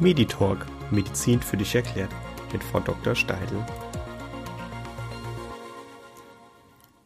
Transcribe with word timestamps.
Meditalk 0.00 0.64
Medizin 0.90 1.42
für 1.42 1.58
dich 1.58 1.74
erklärt 1.74 2.08
mit 2.54 2.64
Frau 2.64 2.80
Dr. 2.80 3.14
Steidl. 3.14 3.62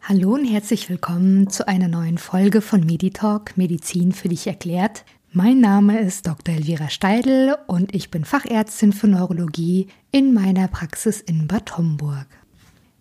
Hallo 0.03 0.35
und 0.35 0.45
herzlich 0.45 0.89
willkommen 0.89 1.51
zu 1.51 1.67
einer 1.67 1.89
neuen 1.89 2.19
Folge 2.19 2.61
von 2.61 2.87
Meditalk 2.87 3.57
Medizin 3.57 4.13
für 4.13 4.29
dich 4.29 4.46
erklärt. 4.46 5.05
Mein 5.33 5.61
Name 5.61 5.99
ist 5.99 6.29
Dr. 6.29 6.55
Elvira 6.55 6.89
Steidl 6.89 7.57
und 7.67 7.93
ich 7.93 8.13
bin 8.13 8.25
Fachärztin 8.25 8.93
für 8.93 9.09
Neurologie 9.09 9.89
in 10.13 10.33
meiner 10.33 10.69
Praxis 10.69 11.21
in 11.21 11.49
Bad 11.49 11.77
Homburg. 11.77 12.29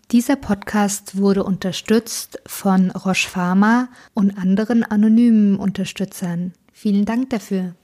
Dieser 0.09 0.37
Podcast 0.37 1.17
wurde 1.17 1.43
unterstützt 1.43 2.41
von 2.47 2.89
Roche 2.89 3.29
Pharma 3.29 3.89
und 4.15 4.39
anderen 4.39 4.83
anonymen 4.83 5.57
Unterstützern. 5.57 6.53
Vielen 6.71 7.05
Dank 7.05 7.29
dafür. 7.29 7.75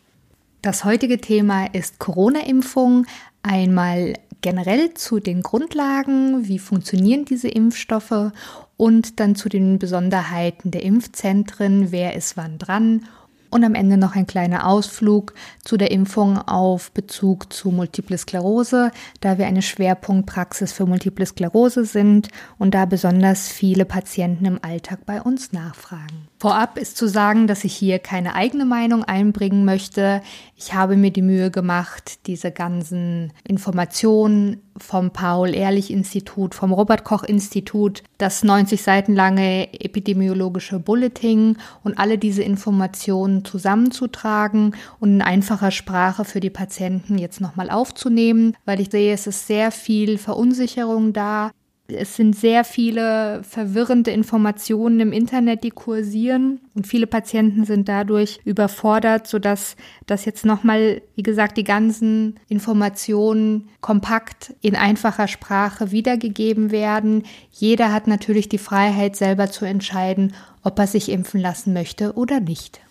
Das 0.61 0.83
heutige 0.83 1.21
Thema 1.21 1.67
ist 1.67 1.99
Corona-Impfung. 1.99 3.05
Einmal 3.43 4.15
generell 4.41 4.93
zu 4.93 5.19
den 5.19 5.41
Grundlagen, 5.41 6.47
wie 6.49 6.59
funktionieren 6.59 7.23
diese 7.23 7.47
Impfstoffe 7.47 8.31
und 8.75 9.19
dann 9.21 9.35
zu 9.35 9.47
den 9.47 9.79
Besonderheiten 9.79 10.71
der 10.71 10.83
Impfzentren, 10.83 11.91
wer 11.91 12.15
ist 12.15 12.35
wann 12.35 12.57
dran 12.57 13.05
und 13.49 13.63
am 13.63 13.75
Ende 13.75 13.97
noch 13.97 14.15
ein 14.15 14.27
kleiner 14.27 14.67
Ausflug 14.67 15.33
zu 15.63 15.77
der 15.77 15.91
Impfung 15.91 16.37
auf 16.37 16.91
Bezug 16.91 17.51
zu 17.51 17.71
Multiple 17.71 18.17
Sklerose, 18.17 18.91
da 19.21 19.37
wir 19.37 19.47
eine 19.47 19.61
Schwerpunktpraxis 19.61 20.71
für 20.71 20.85
Multiple 20.85 21.25
Sklerose 21.25 21.85
sind 21.85 22.27
und 22.57 22.73
da 22.73 22.85
besonders 22.85 23.47
viele 23.47 23.85
Patienten 23.85 24.45
im 24.45 24.59
Alltag 24.61 25.05
bei 25.05 25.21
uns 25.21 25.51
nachfragen. 25.51 26.28
Vorab 26.41 26.77
ist 26.77 26.95
zu 26.95 27.09
sagen, 27.09 27.47
dass 27.47 27.65
ich 27.65 27.75
hier 27.75 27.99
keine 27.99 28.33
eigene 28.33 28.63
Meinung 28.63 29.03
einbringen 29.03 29.65
möchte. 29.65 30.21
Ich 30.55 30.73
habe 30.73 30.95
mir 30.95 31.11
die 31.11 31.21
Mühe 31.21 31.51
gemacht, 31.51 32.25
diese 32.27 32.51
ganzen 32.51 33.33
Informationen 33.45 34.61
vom 34.77 35.11
Paul-Ehrlich-Institut, 35.11 36.55
vom 36.55 36.71
Robert-Koch-Institut, 36.71 38.03
das 38.19 38.45
90 38.45 38.81
Seiten 38.81 39.15
lange 39.15 39.73
epidemiologische 39.73 40.79
Bulletin 40.79 41.57
und 41.83 41.99
alle 41.99 42.17
diese 42.17 42.43
Informationen 42.43 43.43
zusammenzutragen 43.43 44.77
und 45.01 45.15
in 45.15 45.21
einfacher 45.21 45.71
Sprache 45.71 46.23
für 46.23 46.39
die 46.39 46.49
Patienten 46.49 47.17
jetzt 47.17 47.41
nochmal 47.41 47.69
aufzunehmen, 47.69 48.55
weil 48.63 48.79
ich 48.79 48.91
sehe, 48.91 49.13
es 49.13 49.27
ist 49.27 49.45
sehr 49.45 49.71
viel 49.71 50.17
Verunsicherung 50.17 51.11
da. 51.11 51.51
Es 51.91 52.15
sind 52.15 52.35
sehr 52.35 52.63
viele 52.63 53.43
verwirrende 53.43 54.11
Informationen 54.11 54.99
im 54.99 55.11
Internet, 55.11 55.63
die 55.63 55.71
kursieren 55.71 56.59
und 56.75 56.87
viele 56.87 57.07
Patienten 57.07 57.65
sind 57.65 57.89
dadurch 57.89 58.39
überfordert, 58.45 59.27
sodass 59.27 59.75
das 60.05 60.25
jetzt 60.25 60.45
nochmal, 60.45 61.01
wie 61.15 61.23
gesagt, 61.23 61.57
die 61.57 61.63
ganzen 61.63 62.39
Informationen 62.47 63.69
kompakt 63.81 64.53
in 64.61 64.75
einfacher 64.75 65.27
Sprache 65.27 65.91
wiedergegeben 65.91 66.71
werden. 66.71 67.23
Jeder 67.51 67.91
hat 67.91 68.07
natürlich 68.07 68.49
die 68.49 68.57
Freiheit, 68.57 69.15
selber 69.15 69.49
zu 69.49 69.65
entscheiden, 69.65 70.33
ob 70.63 70.77
er 70.79 70.87
sich 70.87 71.09
impfen 71.09 71.39
lassen 71.39 71.73
möchte 71.73 72.13
oder 72.13 72.39
nicht. 72.39 72.81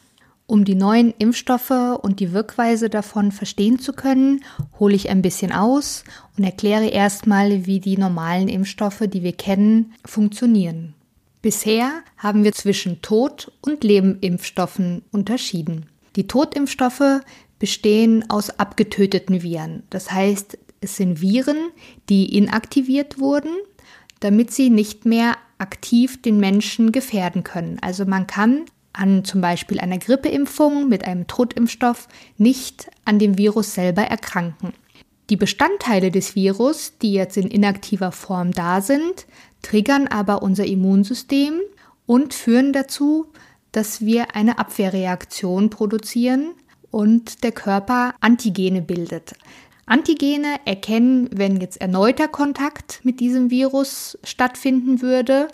Um 0.50 0.64
die 0.64 0.76
neuen 0.76 1.12
Impfstoffe 1.18 1.98
und 2.00 2.20
die 2.20 2.32
Wirkweise 2.32 2.88
davon 2.88 3.32
verstehen 3.32 3.78
zu 3.78 3.92
können, 3.92 4.42
hole 4.80 4.94
ich 4.94 5.10
ein 5.10 5.20
bisschen 5.20 5.52
aus 5.52 6.04
und 6.38 6.44
erkläre 6.44 6.86
erstmal, 6.86 7.66
wie 7.66 7.80
die 7.80 7.98
normalen 7.98 8.48
Impfstoffe, 8.48 9.02
die 9.08 9.22
wir 9.22 9.34
kennen, 9.34 9.92
funktionieren. 10.06 10.94
Bisher 11.42 11.90
haben 12.16 12.44
wir 12.44 12.52
zwischen 12.52 13.02
Tod- 13.02 13.52
und 13.60 13.84
Lebenimpfstoffen 13.84 15.02
unterschieden. 15.12 15.84
Die 16.16 16.26
Totimpfstoffe 16.26 17.20
bestehen 17.58 18.30
aus 18.30 18.48
abgetöteten 18.48 19.42
Viren. 19.42 19.82
Das 19.90 20.10
heißt, 20.10 20.56
es 20.80 20.96
sind 20.96 21.20
Viren, 21.20 21.68
die 22.08 22.34
inaktiviert 22.34 23.18
wurden, 23.18 23.52
damit 24.20 24.50
sie 24.50 24.70
nicht 24.70 25.04
mehr 25.04 25.36
aktiv 25.58 26.22
den 26.22 26.40
Menschen 26.40 26.90
gefährden 26.90 27.44
können. 27.44 27.78
Also 27.82 28.06
man 28.06 28.26
kann 28.26 28.64
an 28.98 29.24
zum 29.24 29.40
Beispiel 29.40 29.80
einer 29.80 29.98
Grippeimpfung 29.98 30.88
mit 30.88 31.04
einem 31.04 31.26
Totimpfstoff 31.26 32.08
nicht 32.36 32.90
an 33.04 33.18
dem 33.18 33.38
Virus 33.38 33.74
selber 33.74 34.02
erkranken. 34.02 34.72
Die 35.30 35.36
Bestandteile 35.36 36.10
des 36.10 36.34
Virus, 36.34 36.98
die 37.00 37.12
jetzt 37.12 37.36
in 37.36 37.48
inaktiver 37.48 38.12
Form 38.12 38.52
da 38.52 38.80
sind, 38.80 39.26
triggern 39.62 40.08
aber 40.08 40.42
unser 40.42 40.64
Immunsystem 40.64 41.60
und 42.06 42.32
führen 42.32 42.72
dazu, 42.72 43.26
dass 43.72 44.00
wir 44.00 44.34
eine 44.34 44.58
Abwehrreaktion 44.58 45.68
produzieren 45.68 46.54
und 46.90 47.44
der 47.44 47.52
Körper 47.52 48.14
Antigene 48.20 48.80
bildet. 48.80 49.34
Antigene 49.84 50.56
erkennen, 50.64 51.28
wenn 51.32 51.60
jetzt 51.60 51.80
erneuter 51.80 52.28
Kontakt 52.28 53.00
mit 53.04 53.20
diesem 53.20 53.50
Virus 53.50 54.18
stattfinden 54.24 55.02
würde 55.02 55.48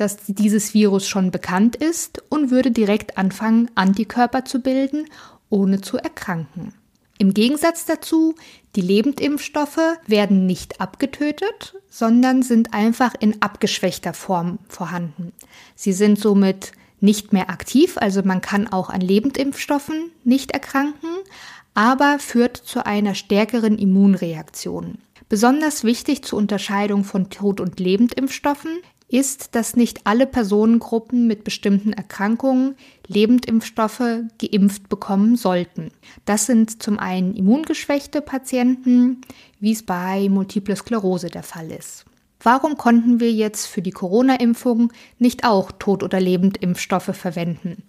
dass 0.00 0.16
dieses 0.26 0.72
Virus 0.72 1.06
schon 1.06 1.30
bekannt 1.30 1.76
ist 1.76 2.22
und 2.30 2.50
würde 2.50 2.70
direkt 2.70 3.18
anfangen, 3.18 3.70
Antikörper 3.74 4.44
zu 4.44 4.60
bilden, 4.60 5.06
ohne 5.50 5.80
zu 5.80 5.98
erkranken. 5.98 6.72
Im 7.18 7.34
Gegensatz 7.34 7.84
dazu, 7.84 8.34
die 8.76 8.80
Lebendimpfstoffe 8.80 9.98
werden 10.06 10.46
nicht 10.46 10.80
abgetötet, 10.80 11.76
sondern 11.90 12.42
sind 12.42 12.72
einfach 12.72 13.14
in 13.20 13.42
abgeschwächter 13.42 14.14
Form 14.14 14.58
vorhanden. 14.68 15.32
Sie 15.74 15.92
sind 15.92 16.18
somit 16.18 16.72
nicht 17.00 17.34
mehr 17.34 17.50
aktiv, 17.50 17.98
also 17.98 18.22
man 18.22 18.40
kann 18.40 18.68
auch 18.68 18.88
an 18.88 19.02
Lebendimpfstoffen 19.02 20.12
nicht 20.24 20.52
erkranken, 20.52 21.10
aber 21.74 22.18
führt 22.18 22.56
zu 22.56 22.86
einer 22.86 23.14
stärkeren 23.14 23.76
Immunreaktion. 23.76 24.98
Besonders 25.28 25.84
wichtig 25.84 26.24
zur 26.24 26.38
Unterscheidung 26.38 27.04
von 27.04 27.28
Tod- 27.28 27.60
und 27.60 27.78
Lebendimpfstoffen 27.80 28.78
ist, 29.10 29.54
dass 29.54 29.76
nicht 29.76 30.06
alle 30.06 30.26
Personengruppen 30.26 31.26
mit 31.26 31.44
bestimmten 31.44 31.92
Erkrankungen 31.92 32.76
Lebendimpfstoffe 33.06 34.22
geimpft 34.38 34.88
bekommen 34.88 35.36
sollten. 35.36 35.90
Das 36.24 36.46
sind 36.46 36.82
zum 36.82 36.98
einen 36.98 37.34
immungeschwächte 37.34 38.20
Patienten, 38.20 39.20
wie 39.58 39.72
es 39.72 39.82
bei 39.82 40.28
Multiple 40.28 40.76
Sklerose 40.76 41.28
der 41.28 41.42
Fall 41.42 41.70
ist. 41.70 42.04
Warum 42.42 42.78
konnten 42.78 43.20
wir 43.20 43.30
jetzt 43.30 43.66
für 43.66 43.82
die 43.82 43.90
Corona-Impfung 43.90 44.92
nicht 45.18 45.44
auch 45.44 45.72
Tod- 45.72 46.02
oder 46.02 46.20
Lebendimpfstoffe 46.20 47.14
verwenden? 47.14 47.82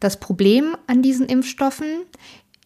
Das 0.00 0.18
Problem 0.18 0.76
an 0.86 1.02
diesen 1.02 1.26
Impfstoffen 1.26 2.06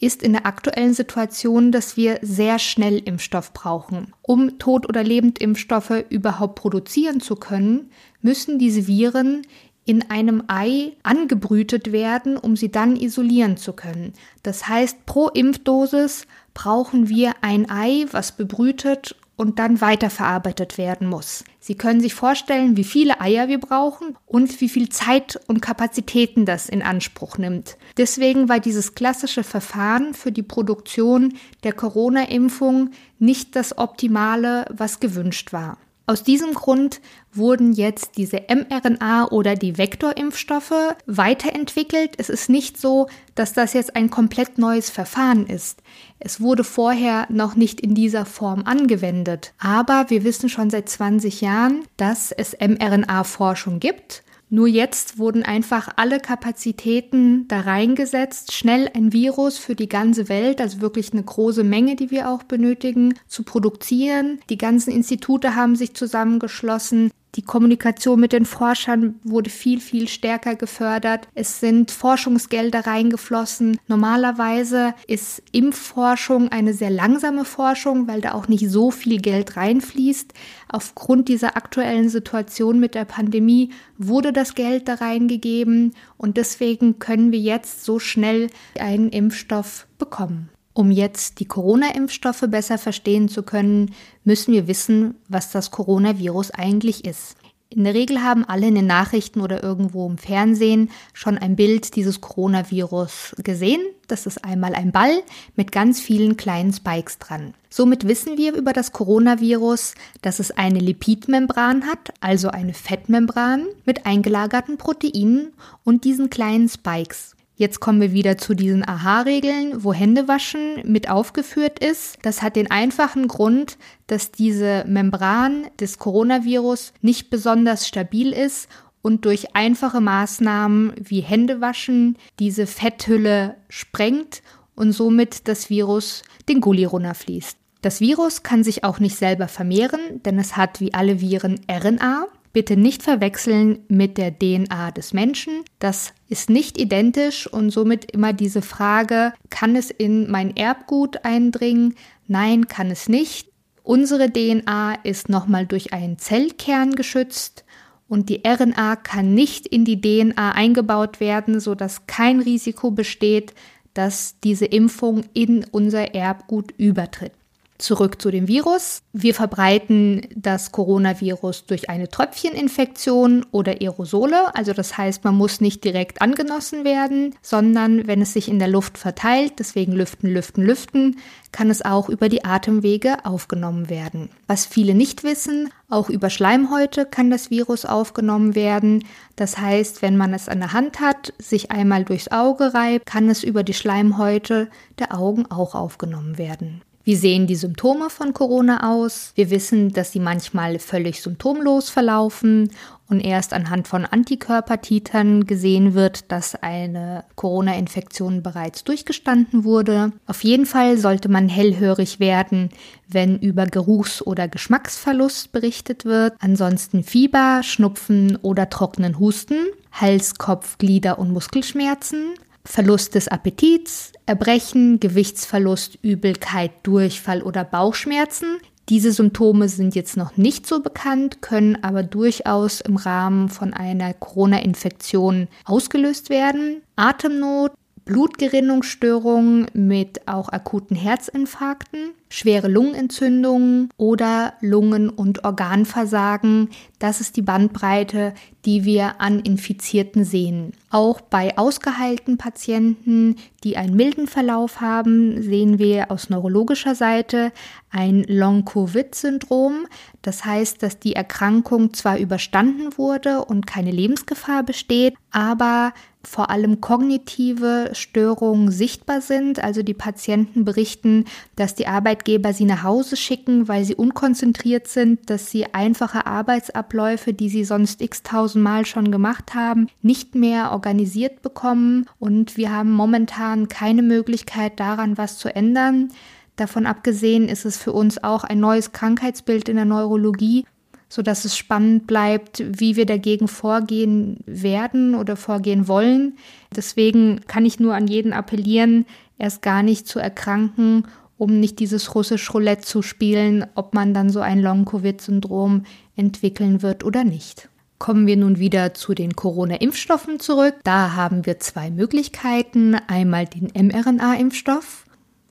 ist 0.03 0.23
in 0.23 0.33
der 0.33 0.47
aktuellen 0.47 0.95
Situation, 0.95 1.71
dass 1.71 1.97
wir 1.97 2.19
sehr 2.23 2.59
schnell 2.59 2.99
Impfstoff 2.99 3.53
brauchen. 3.53 4.13
Um 4.21 4.59
Tod- 4.59 4.89
oder 4.89 5.05
Lebendimpfstoffe 5.05 6.05
überhaupt 6.09 6.57
produzieren 6.57 7.21
zu 7.21 7.37
können, 7.37 7.91
müssen 8.21 8.59
diese 8.59 8.89
Viren 8.89 9.43
in 9.85 10.11
einem 10.11 10.43
Ei 10.49 10.97
angebrütet 11.05 11.93
werden, 11.93 12.37
um 12.37 12.57
sie 12.57 12.73
dann 12.73 12.97
isolieren 12.97 13.57
zu 13.57 13.75
können. 13.75 14.13
Das 14.43 14.67
heißt, 14.69 15.07
pro 15.07 15.29
Impfdosis 15.29 16.27
brauchen 16.53 17.09
wir 17.09 17.35
ein 17.41 17.71
Ei, 17.71 18.07
was 18.11 18.33
bebrütet 18.33 19.15
und 19.37 19.59
dann 19.59 19.81
weiterverarbeitet 19.81 20.79
werden 20.79 21.09
muss. 21.09 21.45
Sie 21.59 21.75
können 21.75 22.01
sich 22.01 22.15
vorstellen, 22.15 22.77
wie 22.77 22.85
viele 22.85 23.21
Eier 23.21 23.49
wir 23.49 23.59
brauchen 23.59 24.17
und 24.27 24.61
wie 24.61 24.69
viel 24.69 24.89
Zeit 24.89 25.41
und 25.47 25.61
Kapazitäten 25.61 26.45
das 26.45 26.69
in 26.69 26.83
Anspruch 26.83 27.39
nimmt. 27.39 27.77
Deswegen 27.97 28.49
war 28.49 28.61
dieses 28.61 28.95
klassische 28.95 29.45
Verfahren 29.45 30.15
für 30.15 30.33
die 30.33 30.43
Produktion 30.43 31.35
der 31.65 31.73
Corona-Impfung 31.73 32.91
nicht 33.19 33.57
das 33.57 33.79
Optimale, 33.79 34.67
was 34.71 35.01
gewünscht 35.01 35.53
war. 35.53 35.79
Aus 36.07 36.25
diesem 36.25 36.53
Grund 36.53 37.01
wurden 37.33 37.73
jetzt 37.73 38.17
diese 38.17 38.43
mRNA 38.49 39.29
oder 39.31 39.55
die 39.55 39.79
Vektorimpfstoffe 39.79 40.97
weiterentwickelt. 41.07 42.15
Es 42.19 42.29
ist 42.29 42.49
nicht 42.49 42.81
so, 42.81 43.09
dass 43.35 43.53
das 43.53 43.73
jetzt 43.73 43.95
ein 43.95 44.11
komplett 44.11 44.59
neues 44.59 44.91
Verfahren 44.91 45.47
ist. 45.47 45.81
Es 46.19 46.41
wurde 46.41 46.65
vorher 46.65 47.27
noch 47.31 47.55
nicht 47.55 47.81
in 47.81 47.95
dieser 47.95 48.27
Form 48.27 48.65
angewendet. 48.65 49.55
Aber 49.59 50.07
wir 50.09 50.25
wissen 50.25 50.49
schon 50.49 50.71
seit 50.71 50.89
20 50.89 51.41
Jahren, 51.41 51.85
dass 51.97 52.33
es 52.33 52.57
mRNA-Forschung 52.59 53.79
gibt 53.79 54.25
nur 54.53 54.69
jetzt 54.69 55.19
wurden 55.19 55.45
einfach 55.45 55.89
alle 55.97 56.21
Kapazitäten 56.21 57.49
da 57.49 57.61
reingesetzt, 57.61 58.53
schnell 58.53 58.91
ein 58.93 59.15
Virus 59.15 59.57
für 59.57 59.75
die 59.75 59.89
ganze 59.89 60.29
Welt, 60.29 60.61
also 60.61 60.83
wirklich 60.83 61.15
eine 61.15 61.23
große 61.23 61.65
Menge, 61.65 61.97
die 61.97 62.11
wir 62.11 62.29
auch 62.29 62.43
benötigen, 62.43 63.15
zu 63.27 63.45
produzieren. 63.45 64.41
Die 64.51 64.59
ganzen 64.59 64.93
Institute 64.93 65.55
haben 65.55 65.75
sich 65.75 65.95
zusammengeschlossen. 65.95 67.11
Die 67.35 67.43
Kommunikation 67.43 68.21
mit 68.21 68.35
den 68.35 68.45
Forschern 68.45 69.19
wurde 69.25 69.49
viel, 69.49 69.81
viel 69.81 70.07
stärker 70.07 70.55
gefördert. 70.55 71.29
Es 71.35 71.61
sind 71.61 71.91
Forschungsgelder 71.91 72.87
reingeflossen. 72.87 73.79
Normalerweise 73.89 74.93
ist 75.07 75.43
Impfforschung 75.51 76.49
eine 76.49 76.75
sehr 76.75 76.91
langsame 76.91 77.47
Forschung, 77.47 78.07
weil 78.07 78.21
da 78.21 78.33
auch 78.33 78.49
nicht 78.49 78.69
so 78.69 78.91
viel 78.91 79.19
Geld 79.19 79.57
reinfließt. 79.57 80.35
Aufgrund 80.69 81.29
dieser 81.29 81.57
aktuellen 81.57 82.11
Situation 82.11 82.79
mit 82.79 82.95
der 82.95 83.07
Pandemie 83.07 83.71
wurde 83.97 84.35
das 84.35 84.55
Geld 84.55 84.87
da 84.87 84.95
reingegeben 84.95 85.95
und 86.19 86.37
deswegen 86.37 86.99
können 86.99 87.33
wir 87.33 87.41
jetzt 87.41 87.85
so 87.85 87.99
schnell 87.99 88.51
einen 88.79 89.09
Impfstoff 89.09 89.87
bekommen. 89.97 90.51
Um 90.75 90.91
jetzt 90.91 91.41
die 91.41 91.45
Corona-Impfstoffe 91.45 92.45
besser 92.49 92.79
verstehen 92.79 93.29
zu 93.29 93.43
können, 93.43 93.95
müssen 94.25 94.55
wir 94.55 94.67
wissen, 94.67 95.17
was 95.29 95.51
das 95.51 95.71
Coronavirus 95.71 96.51
eigentlich 96.53 97.05
ist. 97.05 97.37
In 97.75 97.85
der 97.85 97.95
Regel 97.95 98.23
haben 98.23 98.45
alle 98.45 98.69
in 98.69 98.75
den 98.75 98.87
Nachrichten 98.87 99.41
oder 99.41 99.63
irgendwo 99.63 100.07
im 100.07 100.19
Fernsehen 100.19 100.91
schon 101.15 101.39
ein 101.39 101.57
Bild 101.57 101.97
dieses 101.97 102.21
Coronavirus 102.21 103.37
gesehen. 103.43 103.81
Das 104.09 104.27
ist 104.27 104.45
einmal 104.45 104.75
ein 104.75 104.93
Ball 104.93 105.23
mit 105.57 105.73
ganz 105.73 105.99
vielen 105.99 106.37
kleinen 106.37 106.75
Spikes 106.75 107.19
dran. 107.19 107.55
Somit 107.71 108.07
wissen 108.07 108.37
wir 108.37 108.55
über 108.55 108.75
das 108.75 108.93
Coronavirus, 108.93 109.95
dass 110.21 110.39
es 110.39 110.51
eine 110.51 110.81
Lipidmembran 110.81 111.87
hat, 111.87 112.13
also 112.21 112.49
eine 112.49 112.75
Fettmembran 112.75 113.67
mit 113.87 114.05
eingelagerten 114.05 114.77
Proteinen 114.77 115.55
und 115.83 116.05
diesen 116.05 116.29
kleinen 116.29 116.69
Spikes. 116.69 117.37
Jetzt 117.55 117.81
kommen 117.81 118.01
wir 118.01 118.13
wieder 118.13 118.39
zu 118.39 118.55
diesen 118.55 118.87
Aha-Regeln, 118.87 119.85
wo 119.85 119.93
Händewaschen 119.93 120.83
mit 120.85 121.11
aufgeführt 121.11 121.79
ist. 121.79 122.17
Das 122.23 122.43
hat 122.43 122.57
den 122.57 122.71
einfachen 122.71 123.29
Grund, 123.29 123.77
dass 124.07 124.33
diese 124.33 124.85
Membran 124.89 125.67
des 125.79 125.99
Coronavirus 125.99 126.93
nicht 127.03 127.31
besonders 127.31 127.87
stabil 127.87 128.33
ist 128.33 128.69
und 129.03 129.25
durch 129.25 129.55
einfache 129.55 130.01
Maßnahmen 130.01 130.95
wie 130.99 131.21
Händewaschen 131.21 132.17
diese 132.39 132.67
Fetthülle 132.67 133.57
sprengt 133.69 134.43
und 134.75 134.93
somit 134.93 135.49
das 135.49 135.69
Virus 135.69 136.23
den 136.49 136.61
Gully 136.61 136.85
runterfließt. 136.85 137.59
Das 137.83 138.01
Virus 138.01 138.45
kann 138.45 138.63
sich 138.63 138.85
auch 138.85 139.01
nicht 139.01 139.17
selber 139.17 139.49
vermehren, 139.49 140.23
denn 140.25 140.39
es 140.39 140.57
hat 140.57 140.81
wie 140.81 140.95
alle 140.95 141.21
Viren 141.21 141.61
RNA. 141.69 142.27
Bitte 142.53 142.77
nicht 142.77 143.03
verwechseln 143.03 143.79
mit 143.89 144.19
der 144.19 144.39
DNA 144.39 144.91
des 144.91 145.15
Menschen. 145.15 145.65
Das 145.79 146.13
ist 146.29 146.51
nicht 146.51 146.79
identisch 146.79 147.47
und 147.47 147.71
somit 147.71 148.11
immer 148.13 148.35
diese 148.35 148.61
Frage, 148.61 149.33
kann 149.49 149.75
es 149.75 149.91
in 149.91 150.31
mein 150.31 150.55
Erbgut 150.57 151.25
eindringen? 151.25 151.95
Nein, 152.27 152.67
kann 152.67 152.91
es 152.91 153.09
nicht. 153.09 153.49
Unsere 153.83 154.31
DNA 154.31 154.97
ist 155.03 155.29
nochmal 155.29 155.67
durch 155.67 155.93
einen 155.93 156.19
Zellkern 156.19 156.95
geschützt 156.95 157.65
und 158.07 158.29
die 158.29 158.43
RNA 158.47 158.97
kann 158.97 159.33
nicht 159.33 159.67
in 159.67 159.87
die 159.87 160.01
DNA 160.01 160.53
eingebaut 160.53 161.21
werden, 161.21 161.59
sodass 161.59 162.07
kein 162.07 162.41
Risiko 162.41 162.91
besteht, 162.91 163.55
dass 163.95 164.39
diese 164.45 164.67
Impfung 164.67 165.25
in 165.33 165.65
unser 165.71 166.15
Erbgut 166.15 166.73
übertritt. 166.77 167.33
Zurück 167.83 168.23
zu 168.23 168.31
dem 168.31 168.47
Virus. 168.47 169.03
Wir 169.13 169.35
verbreiten 169.35 170.29
das 170.37 170.71
Coronavirus 170.71 171.67
durch 171.67 171.91
eine 171.91 172.09
Tröpfcheninfektion 172.09 173.45
oder 173.51 173.73
Aerosole. 173.81 174.55
Also 174.55 174.73
das 174.73 174.97
heißt, 174.97 175.25
man 175.25 175.35
muss 175.35 175.61
nicht 175.61 175.83
direkt 175.83 176.23
angenossen 176.23 176.85
werden, 176.85 177.35
sondern 177.43 178.07
wenn 178.07 178.23
es 178.23 178.35
sich 178.35 178.49
in 178.49 178.61
der 178.61 178.69
Luft 178.69 178.99
verteilt, 178.99 179.55
deswegen 179.59 179.91
lüften, 179.91 180.31
lüften, 180.31 180.65
lüften, 180.65 181.17
kann 181.51 181.71
es 181.71 181.85
auch 181.85 182.09
über 182.09 182.29
die 182.29 182.45
Atemwege 182.45 183.25
aufgenommen 183.25 183.91
werden. 183.91 184.31
Was 184.47 184.65
viele 184.65 184.95
nicht 184.95 185.25
wissen, 185.25 185.69
auch 185.89 186.09
über 186.09 186.31
Schleimhäute 186.31 187.05
kann 187.05 187.31
das 187.31 187.51
Virus 187.51 187.85
aufgenommen 187.85 188.55
werden. 188.55 189.05
Das 189.35 189.59
heißt, 189.59 190.03
wenn 190.03 190.17
man 190.17 190.35
es 190.35 190.49
an 190.49 190.61
der 190.61 190.73
Hand 190.73 191.01
hat, 191.01 191.33
sich 191.39 191.73
einmal 191.73 192.05
durchs 192.05 192.29
Auge 192.31 192.75
reibt, 192.75 193.07
kann 193.07 193.29
es 193.29 193.43
über 193.43 193.65
die 193.65 193.75
Schleimhäute 193.75 194.69
der 195.01 195.19
Augen 195.19 195.51
auch 195.51 195.75
aufgenommen 195.75 196.39
werden. 196.39 196.83
Wie 197.05 197.17
sehen 197.17 197.49
die 197.49 197.57
Symptome 197.57 198.11
von 198.11 198.33
Corona 198.33 198.93
aus? 198.93 199.33
Wir 199.35 199.51
wissen, 199.51 199.93
dass 199.93 200.13
sie 200.13 200.21
manchmal 200.21 200.79
völlig 200.79 201.21
symptomlos 201.21 201.91
verlaufen 201.91 202.71
und 203.09 203.19
erst 203.21 203.53
anhand 203.53 203.89
von 203.89 204.05
Antikörpertitern 204.05 205.45
gesehen 205.45 205.95
wird, 205.95 206.31
dass 206.31 206.55
eine 206.55 207.25
Corona-Infektion 207.35 208.43
bereits 208.43 208.85
durchgestanden 208.85 209.65
wurde. 209.65 210.13
Auf 210.29 210.45
jeden 210.45 210.65
Fall 210.65 210.97
sollte 210.97 211.29
man 211.29 211.49
hellhörig 211.49 212.21
werden, 212.21 212.71
wenn 213.09 213.37
über 213.39 213.67
Geruchs- 213.67 214.23
oder 214.25 214.47
Geschmacksverlust 214.47 215.51
berichtet 215.51 216.05
wird. 216.05 216.35
Ansonsten 216.39 217.03
Fieber, 217.03 217.63
Schnupfen 217.65 218.37
oder 218.43 218.71
trockenen 218.71 219.19
Husten, 219.19 219.59
Hals, 219.91 220.37
Kopf, 220.37 220.79
Glieder 220.79 221.19
und 221.19 221.33
Muskelschmerzen. 221.33 222.35
Verlust 222.65 223.15
des 223.15 223.29
Appetits, 223.29 224.13
Erbrechen, 224.27 225.01
Gewichtsverlust, 225.01 225.99
Übelkeit, 226.03 226.71
Durchfall 226.85 227.43
oder 227.43 227.65
Bauchschmerzen. 227.65 228.59
Diese 228.89 229.13
Symptome 229.13 229.69
sind 229.69 229.95
jetzt 229.95 230.17
noch 230.17 230.37
nicht 230.37 230.67
so 230.67 230.81
bekannt, 230.81 231.41
können 231.41 231.83
aber 231.83 232.03
durchaus 232.03 232.81
im 232.81 232.97
Rahmen 232.97 233.49
von 233.49 233.73
einer 233.75 234.13
Corona-Infektion 234.13 235.49
ausgelöst 235.65 236.31
werden. 236.31 236.83
Atemnot, 236.97 237.73
Blutgerinnungsstörungen 238.05 239.67
mit 239.73 240.27
auch 240.27 240.49
akuten 240.49 240.97
Herzinfarkten, 240.97 242.11
schwere 242.33 242.69
Lungenentzündungen 242.69 243.91
oder 243.99 244.55
Lungen- 244.61 245.11
und 245.11 245.45
Organversagen. 245.45 246.71
Das 246.99 247.21
ist 247.21 247.37
die 247.37 247.43
Bandbreite, 247.43 248.33
die 248.65 248.85
wir 248.85 249.21
an 249.21 249.41
Infizierten 249.41 250.25
sehen. 250.25 250.73
Auch 250.91 251.21
bei 251.21 251.59
ausgeheilten 251.59 252.39
Patienten, 252.39 253.37
die 253.65 253.77
einen 253.77 253.97
milden 253.97 254.27
Verlauf 254.27 254.81
haben, 254.81 255.43
sehen 255.43 255.79
wir 255.79 256.11
aus 256.11 256.31
neurologischer 256.31 256.95
Seite 256.95 257.53
ein 257.91 258.25
Long-Covid-Syndrom. 258.27 259.87
Das 260.23 260.45
heißt, 260.45 260.83
dass 260.83 260.99
die 260.99 261.15
Erkrankung 261.15 261.93
zwar 261.93 262.19
überstanden 262.19 262.97
wurde 262.97 263.45
und 263.45 263.67
keine 263.67 263.91
Lebensgefahr 263.91 264.63
besteht, 264.63 265.15
aber 265.33 265.93
vor 266.25 266.51
allem 266.51 266.81
kognitive 266.81 267.91
Störungen 267.95 268.71
sichtbar 268.71 269.21
sind. 269.21 269.63
Also 269.63 269.83
die 269.83 269.95
Patienten 269.95 270.65
berichten, 270.65 271.25
dass 271.57 271.75
die 271.75 271.87
Arbeitgeber 272.23 272.53
sie 272.53 272.67
nach 272.67 272.85
Hause 272.85 273.17
schicken, 273.17 273.67
weil 273.67 273.85
sie 273.85 273.97
unkonzentriert 273.97 274.87
sind, 274.87 275.29
dass 275.29 275.51
sie 275.51 275.75
einfache 275.75 276.25
Arbeitsabläufe, 276.25 277.33
die 277.33 277.49
sie 277.49 277.65
sonst 277.65 278.01
x 278.01 278.23
tausendmal 278.23 278.87
schon 278.87 279.11
gemacht 279.11 279.55
haben, 279.57 279.89
nicht 280.03 280.37
mehr 280.37 280.71
organisiert 280.71 281.43
bekommen. 281.43 282.07
Und 282.21 282.57
wir 282.57 282.71
haben 282.71 282.93
momentan 282.93 283.67
keine 283.67 284.03
Möglichkeit 284.03 284.79
daran, 284.79 285.19
was 285.19 285.39
zu 285.39 285.55
ändern. 285.55 286.11
Davon 286.55 286.87
abgesehen 286.87 287.49
ist 287.49 287.65
es 287.65 287.77
für 287.77 287.93
uns 287.93 288.23
auch 288.23 288.45
ein 288.45 288.61
neues 288.61 288.93
Krankheitsbild 288.93 289.69
in 289.69 289.75
der 289.75 289.85
Neurologie, 289.85 290.65
so 291.09 291.23
dass 291.23 291.45
es 291.45 291.57
spannend 291.57 292.07
bleibt, 292.07 292.63
wie 292.79 292.95
wir 292.95 293.07
dagegen 293.07 293.49
vorgehen 293.49 294.39
werden 294.47 295.17
oder 295.17 295.35
vorgehen 295.35 295.89
wollen. 295.89 296.37
Deswegen 296.77 297.41
kann 297.49 297.67
ich 297.67 297.81
nur 297.81 297.95
an 297.97 298.07
jeden 298.07 298.33
appellieren, 298.33 299.07
erst 299.39 299.61
gar 299.61 299.83
nicht 299.83 300.07
zu 300.07 300.21
erkranken, 300.21 301.05
um 301.43 301.59
nicht 301.59 301.81
dieses 301.81 302.15
russisch 302.15 302.55
Roulette 302.55 302.83
zu 302.83 303.03
spielen, 303.03 303.67
ob 303.75 303.95
man 303.95 304.15
dann 304.15 304.31
so 304.31 304.39
ein 304.39 304.61
Long-Covid-Syndrom 304.61 305.83
entwickeln 306.15 306.83
wird 306.83 307.03
oder 307.03 307.25
nicht. 307.25 307.69
Kommen 307.99 308.29
wir 308.29 308.37
nun 308.37 308.61
wieder 308.61 308.95
zu 308.95 309.13
den 309.13 309.35
Corona-Impfstoffen 309.35 310.39
zurück. 310.39 310.77
Da 310.85 311.17
haben 311.17 311.45
wir 311.45 311.59
zwei 311.59 311.91
Möglichkeiten. 311.91 312.95
Einmal 312.95 313.47
den 313.47 313.73
mRNA-Impfstoff 313.75 315.05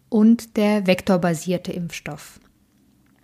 und 0.07 0.55
der 0.55 0.87
vektorbasierte 0.87 1.73
Impfstoff. 1.73 2.39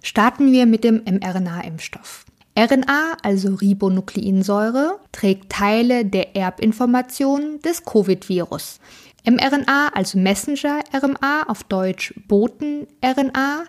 Starten 0.03 0.51
wir 0.51 0.65
mit 0.65 0.83
dem 0.83 1.01
mRNA-Impfstoff. 1.05 2.25
RNA, 2.59 3.17
also 3.23 3.53
Ribonukleinsäure, 3.53 4.99
trägt 5.13 5.53
Teile 5.53 6.03
der 6.03 6.35
Erbinformationen 6.35 7.61
des 7.61 7.85
Covid-Virus. 7.85 8.81
mRNA, 9.25 9.89
also 9.93 10.17
Messenger-RNA, 10.17 11.43
auf 11.47 11.63
Deutsch 11.63 12.13
Boten-RNA, 12.27 13.63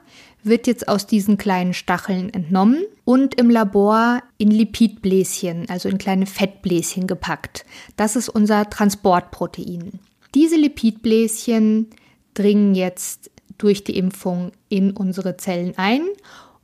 wird 0.45 0.67
jetzt 0.67 0.89
aus 0.89 1.07
diesen 1.07 1.37
kleinen 1.37 1.75
Stacheln 1.75 2.33
entnommen 2.33 2.85
und 3.05 3.35
im 3.35 3.51
Labor 3.51 4.23
in 4.39 4.51
Lipidbläschen, 4.51 5.69
also 5.69 5.89
in 5.89 5.99
kleine 5.99 6.27
Fettbläschen 6.27 7.07
gepackt. 7.07 7.65
Das 7.97 8.17
ist 8.17 8.29
unser 8.29 8.71
Transportprotein. 8.71 9.99
Diese 10.35 10.57
Lipidbläschen 10.57 11.89
dringen 12.35 12.75
jetzt 12.75 13.31
durch 13.59 13.85
die 13.85 13.97
Impfung 13.97 14.53
in 14.69 14.93
unsere 14.93 15.37
Zellen 15.37 15.75
ein 15.77 16.03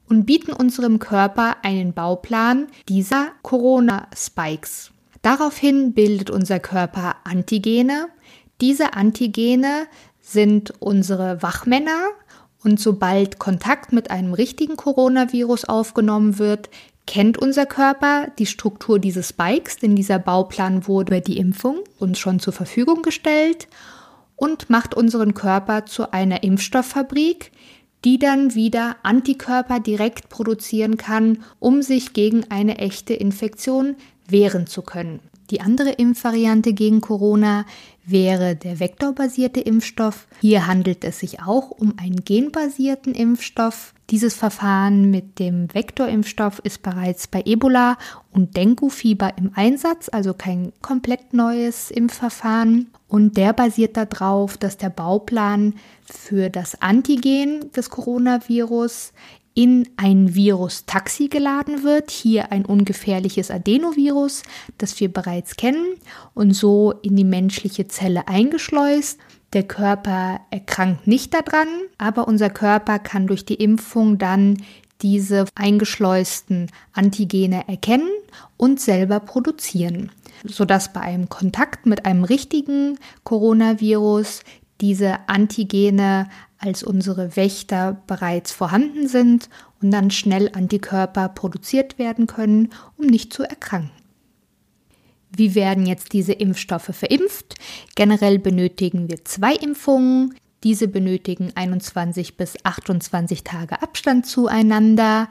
und 0.09 0.27
bieten 0.27 0.53
unserem 0.53 0.99
Körper 0.99 1.57
einen 1.63 1.93
Bauplan 1.93 2.69
dieser 2.89 3.33
Corona-Spikes. 3.43 4.93
Daraufhin 5.23 5.95
bildet 5.95 6.31
unser 6.31 6.61
Körper 6.61 7.17
Antigene. 7.25 8.09
Diese 8.61 8.95
Antigene 8.95 9.87
sind 10.21 10.73
unsere 10.81 11.43
Wachmänner 11.43 12.09
und 12.63 12.81
sobald 12.81 13.39
Kontakt 13.39 13.93
mit 13.93 14.11
einem 14.11 14.33
richtigen 14.33 14.77
Coronavirus 14.77 15.67
aufgenommen 15.67 16.39
wird, 16.39 16.71
kennt 17.07 17.37
unser 17.37 17.67
Körper 17.67 18.29
die 18.39 18.47
Struktur 18.47 18.99
dieses 18.99 19.29
Spikes, 19.29 19.77
denn 19.77 19.95
dieser 19.95 20.19
Bauplan 20.19 20.87
wurde 20.87 21.21
die 21.21 21.37
Impfung 21.37 21.81
uns 21.99 22.19
schon 22.19 22.41
zur 22.41 22.55
Verfügung 22.55 23.03
gestellt 23.03 23.69
und 24.37 24.71
macht 24.71 24.95
unseren 24.95 25.35
Körper 25.35 25.85
zu 25.85 26.13
einer 26.13 26.43
Impfstofffabrik, 26.43 27.53
die 28.05 28.19
dann 28.19 28.55
wieder 28.55 28.97
Antikörper 29.03 29.81
direkt 29.81 30.29
produzieren 30.29 30.97
kann, 30.97 31.45
um 31.59 31.83
sich 31.83 32.13
gegen 32.13 32.51
eine 32.51 32.79
echte 32.79 33.15
Infektion 33.15 33.97
wehren 34.27 34.67
zu 34.67 34.83
können. 34.83 35.21
Die 35.51 35.61
andere 35.61 35.91
Impfvariante 35.91 36.73
gegen 36.73 37.01
Corona 37.01 37.67
wäre 38.07 38.57
der 38.57 38.81
vektorbasierte 38.81 39.61
Impfstoff. 39.61 40.27
Hier 40.41 40.67
handelt 40.67 41.05
es 41.05 41.21
sich 41.21 41.41
auch 41.41 41.71
um 41.71 41.95
einen 41.99 42.25
genbasierten 42.25 43.15
Impfstoff. 43.15 43.95
Dieses 44.11 44.35
Verfahren 44.35 45.11
mit 45.11 45.39
dem 45.39 45.73
Vektorimpfstoff 45.73 46.59
ist 46.59 46.83
bereits 46.83 47.27
bei 47.27 47.43
Ebola 47.47 47.97
und 48.33 48.57
Dengue-Fieber 48.57 49.33
im 49.39 49.53
Einsatz, 49.55 50.11
also 50.11 50.35
kein 50.35 50.73
komplett 50.83 51.33
neues 51.33 51.91
Impfverfahren. 51.91 52.91
Und 53.09 53.37
der 53.37 53.53
basiert 53.53 53.97
darauf, 53.97 54.59
dass 54.59 54.77
der 54.77 54.91
Bauplan 54.91 55.75
für 56.05 56.51
das 56.51 56.83
Antigen 56.83 57.73
des 57.73 57.89
Coronavirus 57.89 59.13
in 59.55 59.89
ein 59.97 60.35
Virus-Taxi 60.35 61.29
geladen 61.29 61.85
wird, 61.85 62.11
hier 62.11 62.51
ein 62.51 62.65
ungefährliches 62.65 63.51
Adenovirus, 63.51 64.43
das 64.79 64.99
wir 64.99 65.13
bereits 65.13 65.57
kennen, 65.57 65.95
und 66.35 66.53
so 66.53 66.93
in 67.03 67.15
die 67.15 67.25
menschliche 67.25 67.87
Zelle 67.87 68.27
eingeschleust. 68.27 69.21
Der 69.53 69.63
Körper 69.63 70.41
erkrankt 70.51 71.07
nicht 71.07 71.33
daran, 71.33 71.69
aber 71.97 72.27
unser 72.27 72.51
Körper 72.51 72.99
kann 72.99 73.29
durch 73.29 73.45
die 73.45 73.55
Impfung 73.55 74.19
dann 74.19 74.57
diese 75.03 75.45
eingeschleusten 75.55 76.71
Antigene 76.93 77.69
erkennen 77.69 78.11
und 78.57 78.81
selber 78.81 79.21
produzieren, 79.21 80.11
sodass 80.45 80.93
bei 80.93 81.01
einem 81.01 81.29
Kontakt 81.29 81.87
mit 81.87 82.07
einem 82.07 82.25
richtigen 82.25 82.99
Coronavirus 83.23 84.41
diese 84.81 85.29
Antigene 85.29 86.29
als 86.65 86.83
unsere 86.83 87.37
Wächter 87.37 88.03
bereits 88.07 88.53
vorhanden 88.53 89.07
sind 89.07 89.49
und 89.83 89.91
dann 89.91 90.11
schnell 90.11 90.51
Antikörper 90.53 91.29
produziert 91.29 91.99
werden 91.99 92.27
können, 92.27 92.71
um 92.97 93.07
nicht 93.07 93.33
zu 93.33 93.43
erkranken. 93.43 93.91
Wie 95.37 95.55
werden 95.55 95.87
jetzt 95.87 96.13
diese 96.13 96.33
Impfstoffe 96.33 96.91
verimpft? 96.93 97.57
Generell 97.97 98.39
benötigen 98.39 99.09
wir 99.09 99.25
zwei 99.25 99.55
Impfungen. 99.55 100.35
Diese 100.63 100.89
benötigen 100.89 101.53
21 101.55 102.37
bis 102.37 102.55
28 102.63 103.45
Tage 103.45 103.83
Abstand 103.83 104.27
zueinander. 104.27 105.29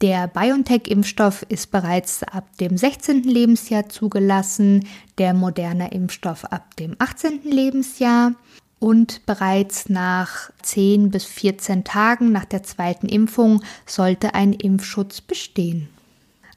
Der 0.00 0.28
BioNTech-Impfstoff 0.28 1.44
ist 1.48 1.70
bereits 1.70 2.22
ab 2.22 2.56
dem 2.58 2.76
16. 2.76 3.24
Lebensjahr 3.24 3.88
zugelassen, 3.88 4.86
der 5.18 5.34
moderne 5.34 5.92
Impfstoff 5.92 6.44
ab 6.44 6.76
dem 6.76 6.96
18. 6.98 7.42
Lebensjahr 7.44 8.34
und 8.84 9.24
bereits 9.24 9.88
nach 9.88 10.50
10 10.60 11.10
bis 11.10 11.24
14 11.24 11.84
Tagen 11.84 12.32
nach 12.32 12.44
der 12.44 12.62
zweiten 12.62 13.08
Impfung 13.08 13.62
sollte 13.86 14.34
ein 14.34 14.52
Impfschutz 14.52 15.22
bestehen. 15.22 15.88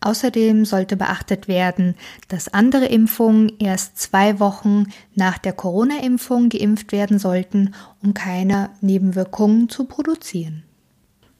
Außerdem 0.01 0.65
sollte 0.65 0.97
beachtet 0.97 1.47
werden, 1.47 1.95
dass 2.27 2.53
andere 2.53 2.87
Impfungen 2.87 3.53
erst 3.59 3.97
zwei 3.97 4.41
Wochen 4.41 4.87
nach 5.15 5.37
der 5.37 5.53
Corona-Impfung 5.53 6.49
geimpft 6.49 6.91
werden 6.91 7.17
sollten, 7.17 7.73
um 8.03 8.13
keine 8.13 8.71
Nebenwirkungen 8.81 9.69
zu 9.69 9.85
produzieren. 9.85 10.63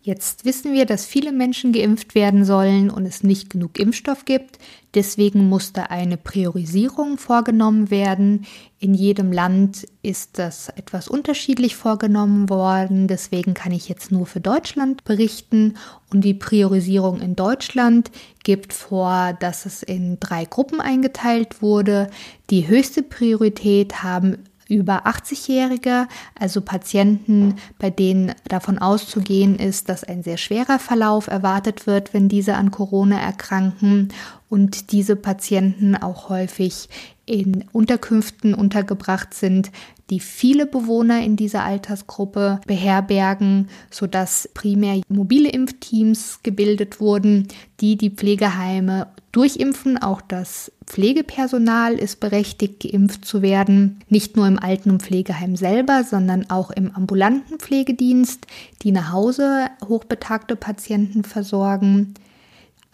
Jetzt 0.08 0.46
wissen 0.46 0.72
wir, 0.72 0.86
dass 0.86 1.06
viele 1.06 1.34
Menschen 1.34 1.74
geimpft 1.74 2.16
werden 2.16 2.46
sollen 2.46 2.90
und 2.90 3.06
es 3.06 3.24
nicht 3.24 3.50
genug 3.50 3.78
Impfstoff 3.78 4.24
gibt. 4.24 4.58
Deswegen 4.96 5.50
musste 5.50 5.92
eine 5.92 6.16
Priorisierung 6.16 7.18
vorgenommen 7.18 7.92
werden. 7.92 8.46
In 8.80 8.94
jedem 8.94 9.34
Land 9.34 9.86
ist 10.04 10.40
das 10.40 10.70
etwas 10.70 11.10
unterschiedlich 11.10 11.76
vorgenommen 11.76 12.50
worden. 12.50 13.10
Deswegen 13.10 13.54
kann 13.54 13.74
ich 13.74 13.90
jetzt 13.90 14.10
nur 14.10 14.26
für 14.26 14.40
Deutschland 14.40 15.04
berichten. 15.04 15.74
Und 16.10 16.22
die 16.22 16.36
Priorisierung 16.36 17.20
in 17.20 17.36
Deutschland 17.36 18.10
gibt 18.46 18.72
vor, 18.72 19.36
dass 19.42 19.66
es 19.66 19.84
in 19.84 20.22
drei 20.22 20.46
Gruppen 20.46 20.80
eingeteilt 20.80 21.62
wurde. 21.62 22.10
Die 22.50 22.70
höchste 22.70 23.04
Priorität 23.04 24.04
haben 24.04 24.38
über 24.70 25.08
80-Jährige, 25.08 26.08
also 26.40 26.62
Patienten, 26.62 27.56
bei 27.80 27.90
denen 27.90 28.34
davon 28.48 28.78
auszugehen 28.78 29.58
ist, 29.58 29.90
dass 29.90 30.04
ein 30.04 30.24
sehr 30.24 30.38
schwerer 30.38 30.80
Verlauf 30.80 31.28
erwartet 31.28 31.88
wird, 31.88 32.14
wenn 32.14 32.30
diese 32.30 32.56
an 32.56 32.72
Corona 32.72 33.20
erkranken 33.20 34.10
und 34.50 34.92
diese 34.92 35.16
Patienten 35.16 35.96
auch 35.96 36.30
häufig 36.30 36.90
in 37.26 37.66
Unterkünften 37.74 38.54
untergebracht 38.54 39.34
sind, 39.34 39.72
die 40.10 40.20
viele 40.20 40.66
Bewohner 40.66 41.24
in 41.24 41.36
dieser 41.36 41.64
Altersgruppe 41.64 42.62
beherbergen, 42.66 43.70
sodass 43.92 44.50
primär 44.54 45.02
mobile 45.10 45.50
Impfteams 45.50 46.40
gebildet 46.44 47.00
wurden, 47.00 47.48
die 47.82 47.98
die 47.98 48.10
Pflegeheime 48.10 49.08
durchimpfen. 49.32 49.98
Auch 49.98 50.22
das 50.22 50.72
Pflegepersonal 50.86 51.96
ist 51.96 52.20
berechtigt, 52.20 52.80
geimpft 52.80 53.26
zu 53.26 53.42
werden. 53.42 54.00
Nicht 54.10 54.38
nur 54.38 54.48
im 54.48 54.58
Alten- 54.58 54.92
und 54.92 55.04
Pflegeheim 55.04 55.56
selber, 55.56 56.04
sondern 56.04 56.50
auch 56.50 56.72
im 56.72 56.96
ambulanten 56.96 57.60
Pflegedienst, 57.60 58.48
die 58.82 58.92
nach 58.92 59.12
Hause 59.12 59.68
hochbetagte 59.88 60.56
Patienten 60.56 61.24
versorgen. 61.24 62.14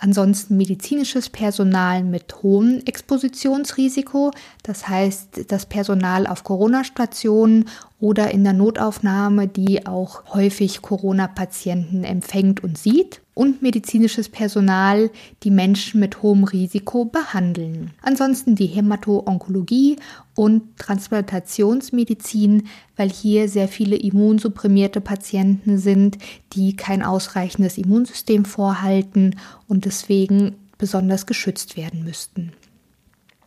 Ansonsten 0.04 0.58
medizinisches 0.58 1.30
Personal 1.30 2.04
mit 2.04 2.44
hohem 2.44 2.82
Expositionsrisiko, 2.86 4.32
das 4.62 4.90
heißt 4.90 5.46
das 5.50 5.66
Personal 5.66 6.28
auf 6.28 6.44
Corona-Stationen 6.44 7.70
oder 8.04 8.32
in 8.32 8.44
der 8.44 8.52
Notaufnahme, 8.52 9.48
die 9.48 9.86
auch 9.86 10.26
häufig 10.34 10.82
Corona-Patienten 10.82 12.04
empfängt 12.04 12.62
und 12.62 12.78
sieht 12.78 13.22
und 13.34 13.62
medizinisches 13.62 14.28
Personal, 14.28 15.10
die 15.44 15.52
Menschen 15.52 16.02
mit 16.02 16.22
hohem 16.22 16.44
Risiko 16.44 17.06
behandeln. 17.06 17.92
Ansonsten 18.02 18.56
die 18.56 18.66
Hämato-Onkologie 18.66 19.96
und 20.36 20.78
Transplantationsmedizin, 20.80 22.68
weil 22.98 23.10
hier 23.10 23.48
sehr 23.48 23.70
viele 23.70 23.96
immunsupprimierte 23.96 25.00
Patienten 25.00 25.78
sind, 25.78 26.18
die 26.52 26.76
kein 26.76 27.04
ausreichendes 27.04 27.78
Immunsystem 27.78 28.44
vorhalten 28.44 29.38
und 29.70 29.86
deswegen 29.86 30.58
besonders 30.78 31.26
geschützt 31.26 31.78
werden 31.78 32.04
müssten. 32.04 32.52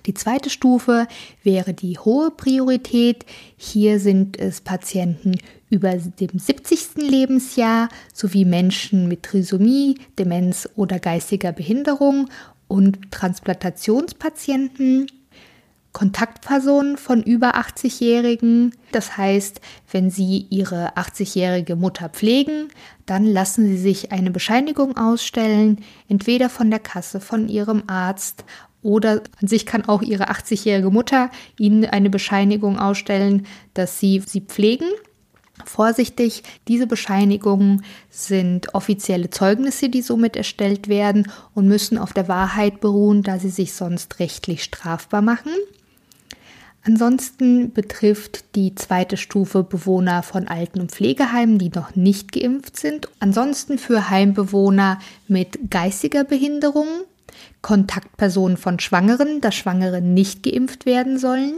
Die 0.07 0.15
zweite 0.15 0.51
Stufe 0.51 1.07
wäre 1.43 1.75
die 1.75 1.99
hohe 1.99 2.31
Priorität. 2.31 3.27
Hier 3.57 3.99
sind 3.99 4.39
es 4.39 4.61
Patienten 4.61 5.37
über 5.69 5.93
dem 5.95 6.39
70. 6.39 6.97
Lebensjahr 6.97 7.89
sowie 8.15 8.45
Menschen 8.45 9.09
mit 9.09 9.25
Trisomie, 9.25 9.99
Demenz 10.19 10.69
oder 10.77 11.01
geistiger 11.01 11.53
Behinderung 11.53 12.29
und 12.69 13.11
Transplantationspatienten. 13.11 15.09
Kontaktpersonen 15.97 16.99
von 16.99 17.23
über 17.23 17.57
80-Jährigen. 17.57 18.75
Das 18.93 19.17
heißt, 19.17 19.63
wenn 19.91 20.11
Sie 20.11 20.47
Ihre 20.51 20.95
80-jährige 20.95 21.75
Mutter 21.75 22.11
pflegen, 22.11 22.69
dann 23.07 23.25
lassen 23.25 23.67
Sie 23.67 23.79
sich 23.79 24.13
eine 24.13 24.31
Bescheinigung 24.31 24.99
ausstellen, 24.99 25.79
entweder 26.07 26.51
von 26.51 26.69
der 26.71 26.81
Kasse, 26.81 27.19
von 27.19 27.49
Ihrem 27.49 27.85
Arzt 27.87 28.45
oder 28.87 29.23
an 29.43 29.49
sich 29.49 29.67
kann 29.67 29.85
auch 29.85 30.01
Ihre 30.01 30.31
80-jährige 30.31 30.91
Mutter 30.91 31.31
Ihnen 31.59 31.85
eine 31.85 32.09
Bescheinigung 32.09 32.79
ausstellen, 32.79 33.47
dass 33.75 33.99
Sie 33.99 34.23
sie 34.25 34.41
pflegen. 34.41 34.87
Vorsichtig, 35.65 36.43
diese 36.69 36.87
Bescheinigungen 36.87 37.83
sind 38.11 38.75
offizielle 38.75 39.31
Zeugnisse, 39.31 39.89
die 39.89 40.03
somit 40.03 40.37
erstellt 40.37 40.89
werden 40.89 41.31
und 41.55 41.67
müssen 41.67 41.99
auf 41.99 42.13
der 42.13 42.29
Wahrheit 42.29 42.81
beruhen, 42.81 43.23
da 43.23 43.39
sie 43.39 43.49
sich 43.49 43.73
sonst 43.73 44.21
rechtlich 44.21 44.63
strafbar 44.63 45.23
machen. 45.23 45.51
Ansonsten 46.85 47.73
betrifft 47.73 48.55
die 48.55 48.75
zweite 48.75 49.17
Stufe 49.17 49.65
Bewohner 49.65 50.23
von 50.23 50.47
Alten- 50.47 50.81
und 50.81 50.93
Pflegeheimen, 50.93 51.59
die 51.59 51.71
noch 51.71 51.97
nicht 51.97 52.31
geimpft 52.33 52.77
sind. 52.77 53.09
Ansonsten 53.19 53.79
für 53.79 54.11
Heimbewohner 54.11 55.01
mit 55.27 55.71
geistiger 55.71 56.23
Behinderung 56.23 56.87
Kontaktpersonen 57.63 58.57
von 58.57 58.79
Schwangeren, 58.79 59.41
dass 59.41 59.55
Schwangere 59.55 60.01
nicht 60.01 60.43
geimpft 60.43 60.87
werden 60.87 61.19
sollen, 61.19 61.55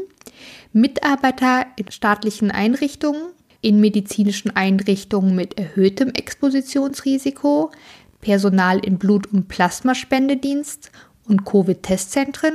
Mitarbeiter 0.72 1.66
in 1.76 1.90
staatlichen 1.90 2.50
Einrichtungen, 2.50 3.22
in 3.60 3.80
medizinischen 3.80 4.54
Einrichtungen 4.54 5.34
mit 5.34 5.58
erhöhtem 5.58 6.10
Expositionsrisiko, 6.10 7.72
Personal 8.20 8.78
in 8.78 8.98
Blut- 8.98 9.28
und 9.28 9.48
Plasmaspendedienst 9.48 10.90
und 11.26 11.44
Covid-Testzentren, 11.44 12.54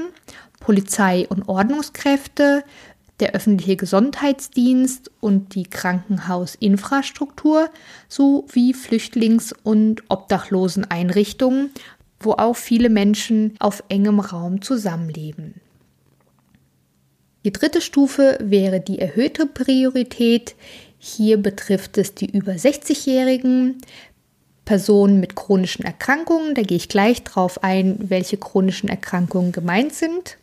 Polizei 0.60 1.28
und 1.30 1.48
Ordnungskräfte, 1.48 2.64
der 3.20 3.34
öffentliche 3.34 3.76
Gesundheitsdienst 3.76 5.12
und 5.20 5.56
die 5.56 5.64
Krankenhausinfrastruktur 5.64 7.70
sowie 8.10 8.74
Flüchtlings- 8.74 9.54
und 9.64 10.04
Obdachloseneinrichtungen 10.10 11.72
wo 12.24 12.34
auch 12.34 12.56
viele 12.56 12.90
Menschen 12.90 13.56
auf 13.60 13.84
engem 13.90 14.20
Raum 14.20 14.62
zusammenleben. 14.62 15.56
Die 17.46 17.52
dritte 17.52 17.82
Stufe 17.82 18.38
wäre 18.42 18.80
die 18.80 19.00
erhöhte 19.00 19.46
Priorität. 19.46 20.56
Hier 20.98 21.38
betrifft 21.38 21.98
es 21.98 22.16
die 22.16 22.30
über 22.30 22.54
60-Jährigen, 22.54 23.80
Personen 24.66 25.20
mit 25.20 25.36
chronischen 25.36 25.84
Erkrankungen. 25.84 26.56
Da 26.56 26.62
gehe 26.62 26.78
ich 26.78 26.88
gleich 26.88 27.24
drauf 27.24 27.64
ein, 27.64 27.98
welche 28.00 28.38
chronischen 28.38 28.88
Erkrankungen 28.88 29.52
gemeint 29.52 29.94
sind. 29.94 30.38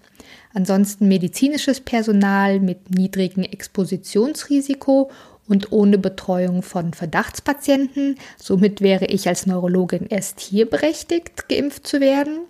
Ansonsten 0.52 1.08
medizinisches 1.08 1.80
Personal 1.80 2.60
mit 2.60 2.90
niedrigem 2.90 3.44
Expositionsrisiko 3.44 5.10
und 5.50 5.72
ohne 5.72 5.98
Betreuung 5.98 6.62
von 6.62 6.94
Verdachtspatienten. 6.94 8.16
Somit 8.40 8.80
wäre 8.80 9.06
ich 9.06 9.28
als 9.28 9.46
Neurologin 9.46 10.06
erst 10.08 10.38
hier 10.40 10.70
berechtigt, 10.70 11.48
geimpft 11.48 11.86
zu 11.86 12.00
werden. 12.00 12.42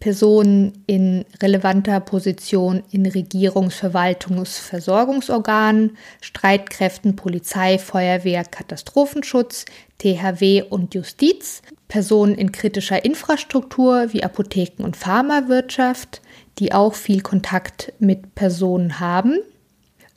Personen 0.00 0.84
in 0.86 1.24
relevanter 1.42 2.00
Position 2.00 2.84
in 2.90 3.04
Regierungs-, 3.04 3.74
Verwaltungs-, 3.74 4.60
Versorgungsorganen, 4.60 5.98
Streitkräften, 6.22 7.16
Polizei, 7.16 7.78
Feuerwehr, 7.78 8.44
Katastrophenschutz, 8.44 9.66
THW 9.98 10.62
und 10.62 10.94
Justiz, 10.94 11.62
Personen 11.88 12.36
in 12.36 12.52
kritischer 12.52 13.04
Infrastruktur 13.04 14.12
wie 14.12 14.22
Apotheken 14.22 14.84
und 14.84 14.96
Pharmawirtschaft, 14.96 16.22
die 16.60 16.72
auch 16.72 16.94
viel 16.94 17.20
Kontakt 17.20 17.92
mit 17.98 18.34
Personen 18.34 19.00
haben, 19.00 19.38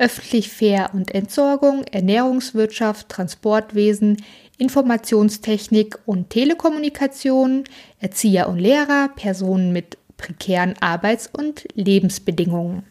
öffentlich 0.01 0.49
Fair- 0.49 0.89
und 0.93 1.13
Entsorgung, 1.13 1.83
Ernährungswirtschaft, 1.91 3.07
Transportwesen, 3.07 4.17
Informationstechnik 4.57 5.99
und 6.05 6.31
Telekommunikation, 6.31 7.65
Erzieher 7.99 8.49
und 8.49 8.57
Lehrer, 8.57 9.09
Personen 9.15 9.71
mit 9.71 9.97
prekären 10.17 10.73
Arbeits- 10.79 11.29
und 11.31 11.67
Lebensbedingungen. 11.75 12.83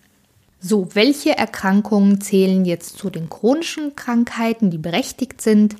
So, 0.60 0.88
welche 0.94 1.36
Erkrankungen 1.36 2.20
zählen 2.20 2.64
jetzt 2.64 2.98
zu 2.98 3.10
den 3.10 3.28
chronischen 3.28 3.96
Krankheiten, 3.96 4.70
die 4.70 4.78
berechtigt 4.78 5.40
sind? 5.40 5.76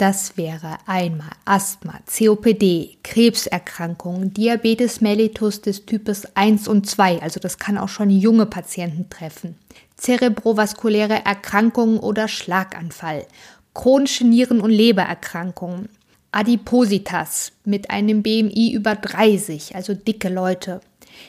Das 0.00 0.38
wäre 0.38 0.78
einmal 0.86 1.28
Asthma, 1.44 2.00
COPD, 2.06 2.96
Krebserkrankungen, 3.02 4.32
Diabetes 4.32 5.02
mellitus 5.02 5.60
des 5.60 5.84
Types 5.84 6.26
1 6.36 6.68
und 6.68 6.88
2, 6.88 7.20
also 7.20 7.38
das 7.38 7.58
kann 7.58 7.76
auch 7.76 7.90
schon 7.90 8.08
junge 8.08 8.46
Patienten 8.46 9.10
treffen, 9.10 9.56
zerebrovaskuläre 10.00 11.24
Erkrankungen 11.24 11.98
oder 11.98 12.26
Schlaganfall, 12.26 13.26
chronische 13.74 14.26
Nieren- 14.26 14.60
und 14.60 14.70
Lebererkrankungen, 14.70 15.88
Adipositas 16.32 17.52
mit 17.64 17.90
einem 17.90 18.22
BMI 18.22 18.72
über 18.72 18.94
30, 18.94 19.74
also 19.74 19.94
dicke 19.94 20.28
Leute, 20.28 20.80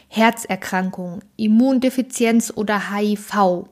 Herzerkrankungen, 0.08 1.22
Immundefizienz 1.38 2.54
oder 2.56 2.92
HIV, 2.96 3.66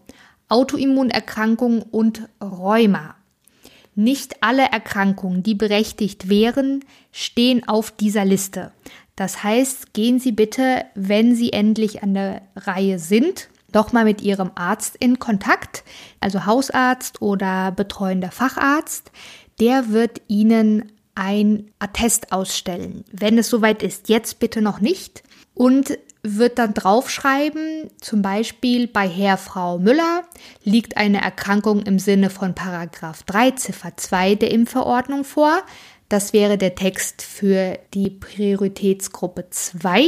Autoimmunerkrankungen 0.50 1.84
und 1.84 2.28
Rheuma. 2.42 3.16
Nicht 3.96 4.42
alle 4.42 4.64
Erkrankungen, 4.64 5.44
die 5.44 5.56
berechtigt 5.56 6.30
wären, 6.30 6.84
stehen 7.12 7.68
auf 7.68 7.92
dieser 7.92 8.26
Liste. 8.26 8.72
Das 9.16 9.44
heißt, 9.44 9.94
gehen 9.94 10.20
Sie 10.20 10.32
bitte, 10.32 10.86
wenn 10.96 11.36
Sie 11.36 11.52
endlich 11.52 12.02
an 12.02 12.14
der 12.14 12.42
Reihe 12.56 12.98
sind, 12.98 13.50
doch 13.72 13.92
mal 13.92 14.06
mit 14.06 14.22
Ihrem 14.22 14.52
Arzt 14.56 14.96
in 14.98 15.20
Kontakt, 15.20 15.84
also 16.20 16.46
Hausarzt 16.46 17.22
oder 17.22 17.72
betreuender 17.72 18.32
Facharzt. 18.32 19.12
Der 19.60 19.90
wird 19.90 20.22
Ihnen 20.28 20.92
ein 21.16 21.72
Attest 21.80 22.32
ausstellen, 22.32 23.04
wenn 23.12 23.38
es 23.38 23.50
soweit 23.50 23.84
ist. 23.84 24.10
Jetzt 24.10 24.40
bitte 24.40 24.62
noch 24.62 24.80
nicht. 24.80 25.24
Und 25.54 25.98
wird 26.22 26.60
dann 26.60 26.74
draufschreiben, 26.74 27.90
zum 28.02 28.22
Beispiel 28.22 28.88
bei 28.88 29.08
Herr 29.08 29.38
Frau 29.38 29.80
Müller 29.80 30.24
liegt 30.64 30.98
eine 30.98 31.22
Erkrankung 31.22 31.82
im 31.84 31.98
Sinne 31.98 32.30
von 32.30 32.56
Paragraph 32.56 33.24
3 33.24 33.52
Ziffer 33.52 33.96
2 33.96 34.36
der 34.36 34.52
Impfverordnung 34.52 35.24
vor. 35.24 35.62
Das 36.10 36.34
wäre 36.34 36.58
der 36.58 36.76
Text 36.76 37.22
für 37.22 37.80
die 37.94 38.10
Prioritätsgruppe 38.10 39.50
2 39.50 40.08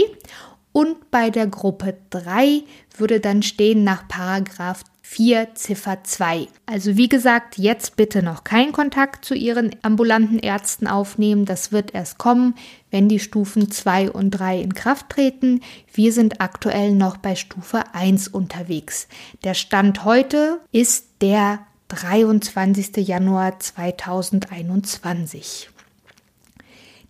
und 0.71 1.11
bei 1.11 1.29
der 1.29 1.47
Gruppe 1.47 1.95
3 2.09 2.63
würde 2.97 3.19
dann 3.19 3.43
stehen 3.43 3.83
nach 3.83 4.07
Paragraph 4.07 4.83
4 5.11 5.55
Ziffer 5.55 6.05
2. 6.05 6.47
Also 6.65 6.95
wie 6.95 7.09
gesagt, 7.09 7.57
jetzt 7.57 7.97
bitte 7.97 8.23
noch 8.23 8.45
keinen 8.45 8.71
Kontakt 8.71 9.25
zu 9.25 9.35
Ihren 9.35 9.75
ambulanten 9.81 10.39
Ärzten 10.39 10.87
aufnehmen. 10.87 11.43
Das 11.43 11.73
wird 11.73 11.93
erst 11.93 12.17
kommen, 12.17 12.55
wenn 12.91 13.09
die 13.09 13.19
Stufen 13.19 13.69
2 13.69 14.11
und 14.11 14.31
3 14.31 14.61
in 14.61 14.73
Kraft 14.73 15.09
treten. 15.09 15.59
Wir 15.93 16.13
sind 16.13 16.39
aktuell 16.39 16.93
noch 16.93 17.17
bei 17.17 17.35
Stufe 17.35 17.83
1 17.93 18.29
unterwegs. 18.29 19.09
Der 19.43 19.53
Stand 19.53 20.05
heute 20.05 20.61
ist 20.71 21.07
der 21.19 21.59
23. 21.89 23.05
Januar 23.05 23.59
2021. 23.59 25.70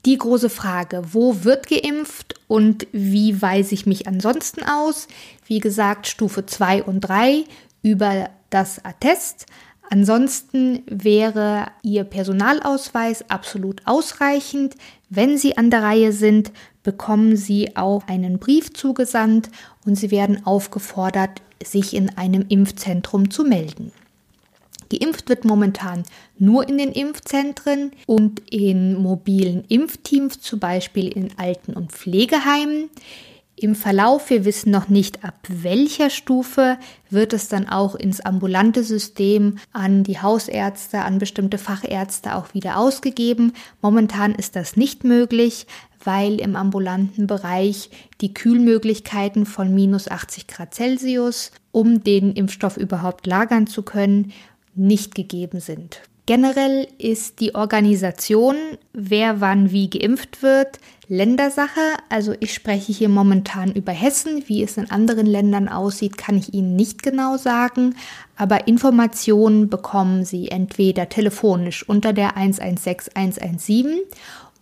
Die 0.06 0.18
große 0.18 0.50
Frage, 0.50 1.04
wo 1.12 1.44
wird 1.44 1.68
geimpft 1.68 2.34
und 2.48 2.88
wie 2.92 3.40
weise 3.40 3.76
ich 3.76 3.86
mich 3.86 4.08
ansonsten 4.08 4.64
aus? 4.64 5.08
Wie 5.46 5.60
gesagt, 5.60 6.08
Stufe 6.08 6.46
2 6.46 6.84
und 6.84 7.02
3 7.02 7.44
über 7.84 8.30
das 8.50 8.84
Attest. 8.84 9.46
Ansonsten 9.92 10.82
wäre 10.88 11.68
Ihr 11.84 12.04
Personalausweis 12.04 13.30
absolut 13.30 13.82
ausreichend. 13.86 14.76
Wenn 15.10 15.38
Sie 15.38 15.58
an 15.58 15.70
der 15.70 15.84
Reihe 15.84 16.14
sind, 16.14 16.52
bekommen 16.82 17.38
Sie 17.38 17.76
auch 17.76 18.08
einen 18.08 18.40
Brief 18.40 18.74
zugesandt 18.74 19.52
und 19.86 19.96
Sie 19.96 20.10
werden 20.10 20.48
aufgefordert, 20.48 21.44
sich 21.64 21.94
in 21.94 22.18
einem 22.18 22.46
Impfzentrum 22.50 23.30
zu 23.30 23.44
melden. 23.44 23.92
Geimpft 24.92 25.30
wird 25.30 25.46
momentan 25.46 26.04
nur 26.38 26.68
in 26.68 26.78
den 26.78 26.92
Impfzentren 26.92 27.92
und 28.06 28.42
in 28.52 28.96
mobilen 28.96 29.64
Impfteams, 29.68 30.42
zum 30.42 30.60
Beispiel 30.60 31.08
in 31.08 31.30
Alten- 31.38 31.74
und 31.74 31.92
Pflegeheimen. 31.92 32.90
Im 33.56 33.76
Verlauf, 33.76 34.32
wir 34.32 34.44
wissen 34.44 34.72
noch 34.72 34.90
nicht 34.90 35.24
ab 35.24 35.36
welcher 35.48 36.10
Stufe, 36.10 36.80
wird 37.12 37.32
es 37.32 37.48
dann 37.48 37.70
auch 37.70 37.94
ins 37.94 38.20
ambulante 38.20 38.84
System 38.84 39.60
an 39.72 40.04
die 40.04 40.20
Hausärzte, 40.20 41.04
an 41.04 41.20
bestimmte 41.20 41.60
Fachärzte 41.60 42.36
auch 42.36 42.56
wieder 42.56 42.78
ausgegeben. 42.78 43.54
Momentan 43.80 44.34
ist 44.34 44.56
das 44.56 44.78
nicht 44.78 45.04
möglich, 45.04 45.68
weil 46.04 46.42
im 46.42 46.56
ambulanten 46.56 47.28
Bereich 47.28 47.92
die 48.22 48.34
Kühlmöglichkeiten 48.34 49.46
von 49.46 49.74
minus 49.76 50.10
80 50.10 50.48
Grad 50.48 50.74
Celsius, 50.74 51.52
um 51.72 52.04
den 52.04 52.34
Impfstoff 52.34 52.78
überhaupt 52.78 53.28
lagern 53.28 53.68
zu 53.68 53.84
können, 53.84 54.34
nicht 54.76 55.16
gegeben 55.16 55.60
sind. 55.60 56.02
Generell 56.28 56.88
ist 56.98 57.40
die 57.40 57.56
Organisation, 57.56 58.56
wer 58.94 59.42
wann 59.42 59.72
wie 59.72 59.90
geimpft 59.90 60.44
wird, 60.44 60.80
Ländersache. 61.08 61.82
Also 62.10 62.36
ich 62.40 62.54
spreche 62.54 62.94
hier 62.94 63.10
momentan 63.10 63.72
über 63.74 63.92
Hessen. 63.92 64.44
Wie 64.48 64.62
es 64.64 64.78
in 64.78 64.92
anderen 64.92 65.26
Ländern 65.26 65.68
aussieht, 65.68 66.18
kann 66.18 66.38
ich 66.38 66.54
Ihnen 66.54 66.78
nicht 66.78 67.04
genau 67.04 67.36
sagen. 67.36 67.96
Aber 68.38 68.66
Informationen 68.68 69.68
bekommen 69.68 70.24
Sie 70.24 70.48
entweder 70.50 71.10
telefonisch 71.10 71.86
unter 71.90 72.14
der 72.14 72.38
116117 72.38 74.00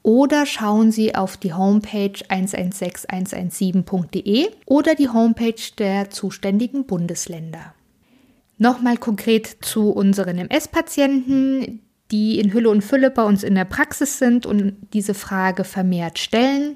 oder 0.01 0.47
schauen 0.47 0.91
Sie 0.91 1.13
auf 1.13 1.37
die 1.37 1.53
Homepage 1.53 2.17
116117.de 2.29 4.47
oder 4.65 4.95
die 4.95 5.09
Homepage 5.09 5.61
der 5.77 6.09
zuständigen 6.09 6.85
Bundesländer. 6.85 7.75
Nochmal 8.59 8.97
konkret 8.97 9.57
zu 9.61 9.89
unseren 9.89 10.37
MS-Patienten, 10.37 11.81
die 12.11 12.39
in 12.39 12.53
Hülle 12.53 12.69
und 12.69 12.83
Fülle 12.83 13.09
bei 13.09 13.23
uns 13.23 13.43
in 13.43 13.55
der 13.55 13.65
Praxis 13.65 14.19
sind 14.19 14.45
und 14.45 14.75
diese 14.93 15.13
Frage 15.13 15.63
vermehrt 15.63 16.19
stellen. 16.19 16.75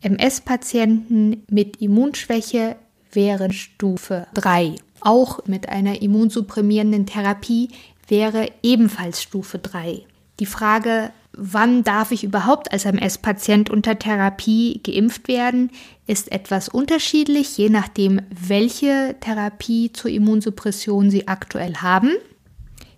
MS-Patienten 0.00 1.44
mit 1.50 1.82
Immunschwäche 1.82 2.76
wären 3.12 3.52
Stufe 3.52 4.26
3. 4.34 4.76
Auch 5.00 5.44
mit 5.46 5.68
einer 5.68 6.00
immunsupprimierenden 6.00 7.04
Therapie 7.04 7.68
wäre 8.08 8.48
ebenfalls 8.62 9.22
Stufe 9.22 9.58
3. 9.58 10.06
Die 10.40 10.46
Frage, 10.46 11.10
wann 11.40 11.84
darf 11.84 12.10
ich 12.10 12.24
überhaupt 12.24 12.72
als 12.72 12.84
MS-Patient 12.84 13.70
unter 13.70 13.98
Therapie 13.98 14.80
geimpft 14.82 15.28
werden, 15.28 15.70
ist 16.06 16.32
etwas 16.32 16.68
unterschiedlich, 16.68 17.56
je 17.56 17.68
nachdem, 17.68 18.20
welche 18.30 19.14
Therapie 19.20 19.92
zur 19.92 20.10
Immunsuppression 20.10 21.10
Sie 21.10 21.28
aktuell 21.28 21.76
haben. 21.76 22.10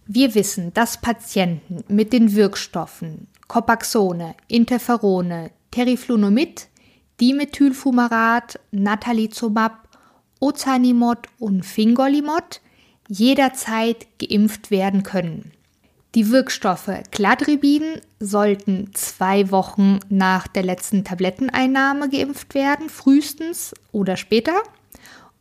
Wir 0.07 0.35
wissen, 0.35 0.73
dass 0.73 1.01
Patienten 1.01 1.85
mit 1.89 2.13
den 2.13 2.35
Wirkstoffen 2.35 3.29
Copaxone, 3.47 4.35
Interferone, 4.49 5.51
Teriflunomid, 5.71 6.69
Dimethylfumarat, 7.21 8.59
Natalizumab, 8.71 9.89
Ozanimod 10.41 11.19
und 11.39 11.67
Fingolimod 11.67 12.61
jederzeit 13.09 14.07
geimpft 14.19 14.71
werden 14.71 15.03
können. 15.03 15.53
Die 16.17 16.31
Wirkstoffe 16.31 16.91
Cladribin 17.13 18.01
sollten 18.19 18.91
zwei 18.95 19.53
Wochen 19.53 20.01
nach 20.09 20.49
der 20.49 20.65
letzten 20.65 21.05
Tabletteneinnahme 21.05 22.09
geimpft 22.09 22.55
werden, 22.55 22.89
frühestens 22.89 23.75
oder 23.93 24.17
später. 24.17 24.55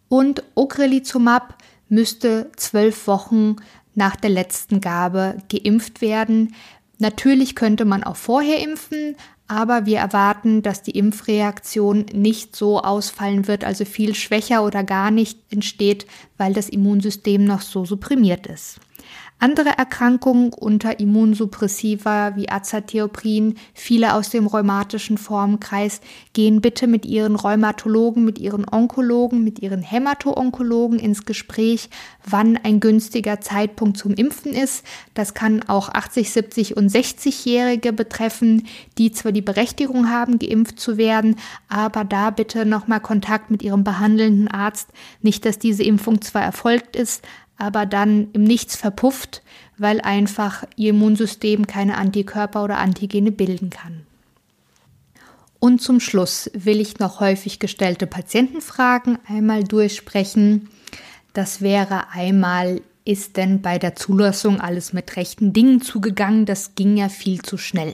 Und 0.09 0.43
Ocrelizumab 0.53 1.55
müsste 1.87 2.51
zwölf 2.55 3.07
Wochen 3.07 3.55
nach 3.95 4.15
der 4.15 4.29
letzten 4.29 4.79
Gabe 4.79 5.37
geimpft 5.51 6.01
werden. 6.01 6.53
Natürlich 6.99 7.55
könnte 7.55 7.85
man 7.85 8.03
auch 8.03 8.15
vorher 8.15 8.61
impfen, 8.61 9.15
aber 9.47 9.87
wir 9.87 9.97
erwarten, 9.97 10.61
dass 10.61 10.83
die 10.83 10.91
Impfreaktion 10.91 12.05
nicht 12.13 12.55
so 12.55 12.79
ausfallen 12.79 13.47
wird, 13.47 13.63
also 13.63 13.85
viel 13.85 14.13
schwächer 14.13 14.63
oder 14.63 14.83
gar 14.83 15.09
nicht 15.09 15.39
entsteht, 15.51 16.05
weil 16.37 16.53
das 16.53 16.69
Immunsystem 16.69 17.43
noch 17.43 17.61
so 17.61 17.85
supprimiert 17.85 18.45
ist. 18.45 18.79
Andere 19.41 19.69
Erkrankungen 19.77 20.51
unter 20.51 20.99
Immunsuppressiva 20.99 22.35
wie 22.35 22.49
Azatheoprin, 22.49 23.55
viele 23.73 24.13
aus 24.13 24.29
dem 24.29 24.45
rheumatischen 24.45 25.17
Formenkreis, 25.17 26.01
gehen 26.33 26.59
bitte 26.59 26.87
mit 26.87 27.05
ihren 27.05 27.37
Rheumatologen, 27.37 28.25
mit 28.25 28.37
ihren 28.37 28.65
Onkologen, 28.69 29.41
mit 29.41 29.59
ihren 29.59 29.81
Hämato-Onkologen 29.81 30.99
ins 30.99 31.23
Gespräch, 31.23 31.89
wann 32.25 32.57
ein 32.57 32.81
günstiger 32.81 33.39
Zeitpunkt 33.39 33.97
zum 33.97 34.13
Impfen 34.13 34.51
ist. 34.51 34.85
Das 35.13 35.33
kann 35.33 35.63
auch 35.69 35.87
80, 35.87 36.31
70 36.31 36.75
und 36.75 36.91
60-Jährige 36.91 37.93
betreffen, 37.93 38.67
die 38.97 39.13
zwar 39.13 39.31
die 39.31 39.41
Berechtigung 39.41 40.09
haben, 40.09 40.37
geimpft 40.37 40.81
zu 40.81 40.97
werden, 40.97 41.37
aber 41.69 42.03
da 42.03 42.29
bitte 42.31 42.65
nochmal 42.65 42.99
Kontakt 42.99 43.51
mit 43.51 43.63
ihrem 43.63 43.85
behandelnden 43.85 44.49
Arzt. 44.49 44.89
Nicht, 45.21 45.45
dass 45.45 45.59
diese 45.59 45.83
Impfung 45.83 46.21
zwar 46.21 46.41
erfolgt 46.41 46.97
ist, 46.97 47.23
aber 47.59 47.85
dann 47.85 48.29
im 48.33 48.43
Nichts 48.43 48.75
verpufft, 48.75 49.43
weil 49.77 50.01
einfach 50.01 50.63
ihr 50.75 50.89
Immunsystem 50.89 51.67
keine 51.67 51.97
Antikörper 51.97 52.63
oder 52.63 52.79
Antigene 52.79 53.31
bilden 53.31 53.69
kann. 53.69 54.01
Und 55.59 55.81
zum 55.81 55.99
Schluss 55.99 56.49
will 56.53 56.79
ich 56.79 56.99
noch 56.99 57.19
häufig 57.19 57.59
gestellte 57.59 58.07
Patientenfragen 58.07 59.19
einmal 59.27 59.63
durchsprechen. 59.65 60.69
Das 61.33 61.61
wäre 61.61 62.09
einmal, 62.11 62.81
ist 63.03 63.35
denn 63.37 63.61
bei 63.61 63.77
der 63.77 63.95
Zulassung 63.95 64.61
alles 64.61 64.93
mit 64.93 65.17
rechten 65.17 65.51
Dingen 65.51 65.81
zugegangen? 65.81 66.45
Das 66.45 66.75
ging 66.75 66.95
ja 66.95 67.09
viel 67.09 67.41
zu 67.41 67.57
schnell. 67.57 67.93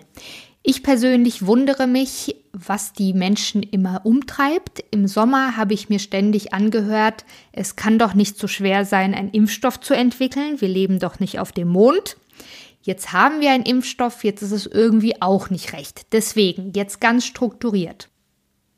Ich 0.68 0.82
persönlich 0.82 1.46
wundere 1.46 1.86
mich, 1.86 2.38
was 2.52 2.92
die 2.92 3.14
Menschen 3.14 3.62
immer 3.62 4.02
umtreibt. 4.04 4.84
Im 4.90 5.06
Sommer 5.06 5.58
habe 5.58 5.76
ich 5.76 5.90
mir 5.90 6.00
ständig 6.00 6.56
angehört, 6.56 7.24
es 7.52 7.76
kann 7.76 8.00
doch 8.00 8.16
nicht 8.16 8.40
so 8.40 8.48
schwer 8.48 8.84
sein, 8.84 9.14
einen 9.14 9.30
Impfstoff 9.30 9.80
zu 9.80 9.94
entwickeln. 9.94 10.60
Wir 10.60 10.68
leben 10.68 10.98
doch 10.98 11.20
nicht 11.20 11.38
auf 11.38 11.52
dem 11.52 11.68
Mond. 11.68 12.18
Jetzt 12.82 13.14
haben 13.14 13.42
wir 13.42 13.52
einen 13.52 13.64
Impfstoff, 13.64 14.24
jetzt 14.24 14.42
ist 14.42 14.52
es 14.52 14.66
irgendwie 14.66 15.22
auch 15.22 15.52
nicht 15.52 15.72
recht. 15.74 16.08
Deswegen, 16.14 16.74
jetzt 16.76 17.00
ganz 17.00 17.26
strukturiert. 17.26 18.10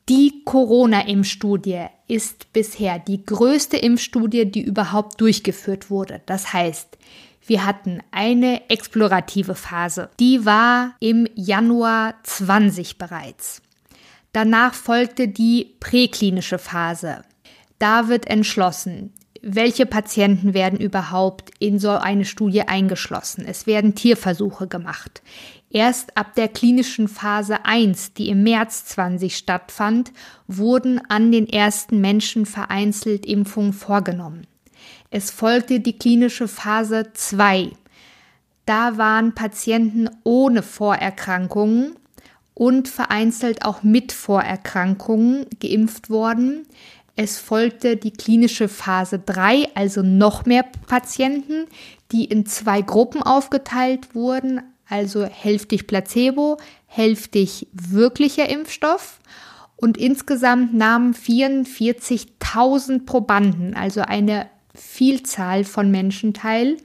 Die 0.10 0.42
Corona-Impfstudie 0.44 1.86
ist 2.10 2.52
bisher 2.52 3.00
die 3.00 3.26
größte 3.26 3.78
Impfstudie, 3.78 4.46
die 4.46 4.62
überhaupt 4.62 5.22
durchgeführt 5.22 5.90
wurde. 5.90 6.22
Das 6.26 6.52
heißt, 6.52 6.98
wir 7.48 7.66
hatten 7.66 8.02
eine 8.12 8.70
explorative 8.70 9.56
Phase. 9.56 10.10
Die 10.20 10.46
war 10.46 10.96
im 11.00 11.28
Januar 11.36 12.16
20 12.24 12.98
bereits. 12.98 13.62
Danach 14.34 14.74
folgte 14.74 15.28
die 15.28 15.76
präklinische 15.80 16.60
Phase. 16.60 17.22
Da 17.80 18.10
wird 18.10 18.28
entschlossen, 18.28 19.14
welche 19.42 19.86
Patienten 19.86 20.54
werden 20.54 20.80
überhaupt 20.80 21.52
in 21.60 21.80
so 21.80 21.92
eine 21.92 22.26
Studie 22.26 22.62
eingeschlossen. 22.64 23.46
Es 23.48 23.66
werden 23.66 23.96
Tierversuche 23.96 24.68
gemacht. 24.68 25.22
Erst 25.70 26.18
ab 26.18 26.34
der 26.36 26.48
klinischen 26.48 27.08
Phase 27.08 27.66
1, 27.66 28.14
die 28.14 28.30
im 28.30 28.44
März 28.44 28.86
20 28.86 29.36
stattfand, 29.36 30.12
wurden 30.48 31.02
an 31.10 31.32
den 31.32 31.48
ersten 31.48 32.02
Menschen 32.02 32.46
vereinzelt 32.46 33.26
Impfungen 33.26 33.74
vorgenommen. 33.74 34.48
Es 35.10 35.32
folgte 35.32 35.80
die 35.80 35.98
klinische 35.98 36.48
Phase 36.48 37.12
2. 37.14 37.72
Da 38.66 38.98
waren 38.98 39.34
Patienten 39.34 40.10
ohne 40.24 40.62
Vorerkrankungen 40.62 41.96
und 42.54 42.90
vereinzelt 42.90 43.64
auch 43.64 43.84
mit 43.84 44.12
Vorerkrankungen 44.12 45.46
geimpft 45.62 46.10
worden. 46.10 46.68
Es 47.16 47.40
folgte 47.40 47.96
die 47.96 48.12
klinische 48.12 48.68
Phase 48.68 49.20
3, 49.20 49.70
also 49.76 50.02
noch 50.02 50.46
mehr 50.46 50.66
Patienten, 50.88 51.66
die 52.12 52.26
in 52.26 52.46
zwei 52.46 52.82
Gruppen 52.82 53.24
aufgeteilt 53.24 54.14
wurden, 54.14 54.62
also 54.90 55.24
hälftig 55.24 55.88
Placebo, 55.88 56.58
hälftig 56.86 57.68
wirklicher 57.72 58.50
Impfstoff. 58.50 59.20
Und 59.78 59.98
insgesamt 59.98 60.74
nahmen 60.74 61.14
44.000 61.14 63.06
Probanden, 63.06 63.76
also 63.76 64.02
eine 64.02 64.48
Vielzahl 64.80 65.64
von 65.64 65.92
Menschen 65.92 66.34
teil. 66.34 66.78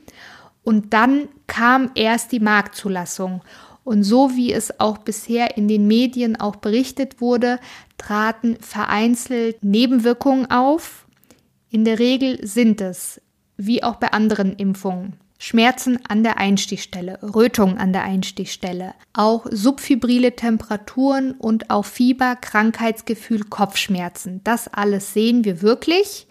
Und 0.64 0.92
dann 0.92 1.28
kam 1.46 1.90
erst 1.94 2.33
die 2.33 2.40
Marktzulassung. 2.40 3.42
Und 3.85 4.05
so 4.05 4.37
wie 4.37 4.52
es 4.52 4.78
auch 4.78 4.98
bisher 4.98 5.57
in 5.57 5.66
den 5.66 5.88
Medien 5.88 6.40
auch 6.40 6.57
berichtet 6.57 7.20
wurde, 7.20 7.59
traten 7.98 8.57
vereinzelt 8.61 9.62
Nebenwirkungen 9.64 10.50
auf. 10.50 11.07
In 11.70 11.85
der 11.85 11.98
Regel 11.98 12.46
sind 12.46 12.81
es, 12.81 13.20
wie 13.57 13.83
auch 13.83 13.96
bei 13.96 14.12
anderen 14.12 14.55
Impfungen, 14.55 15.14
Schmerzen 15.38 15.98
an 16.07 16.22
der 16.22 16.38
Einstichstelle, 16.38 17.18
Rötungen 17.22 17.78
an 17.78 17.92
der 17.92 18.05
Einstichstelle, 18.05 18.94
auch 19.12 19.46
subfibrile 19.50 20.37
Temperaturen 20.37 21.33
und 21.33 21.70
auch 21.70 21.85
Fieber, 21.85 22.37
Krankheitsgefühl, 22.37 23.44
Kopfschmerzen. 23.44 24.40
Das 24.44 24.68
alles 24.68 25.12
sehen 25.12 25.44
wir 25.44 25.61
wirklich 25.61 26.28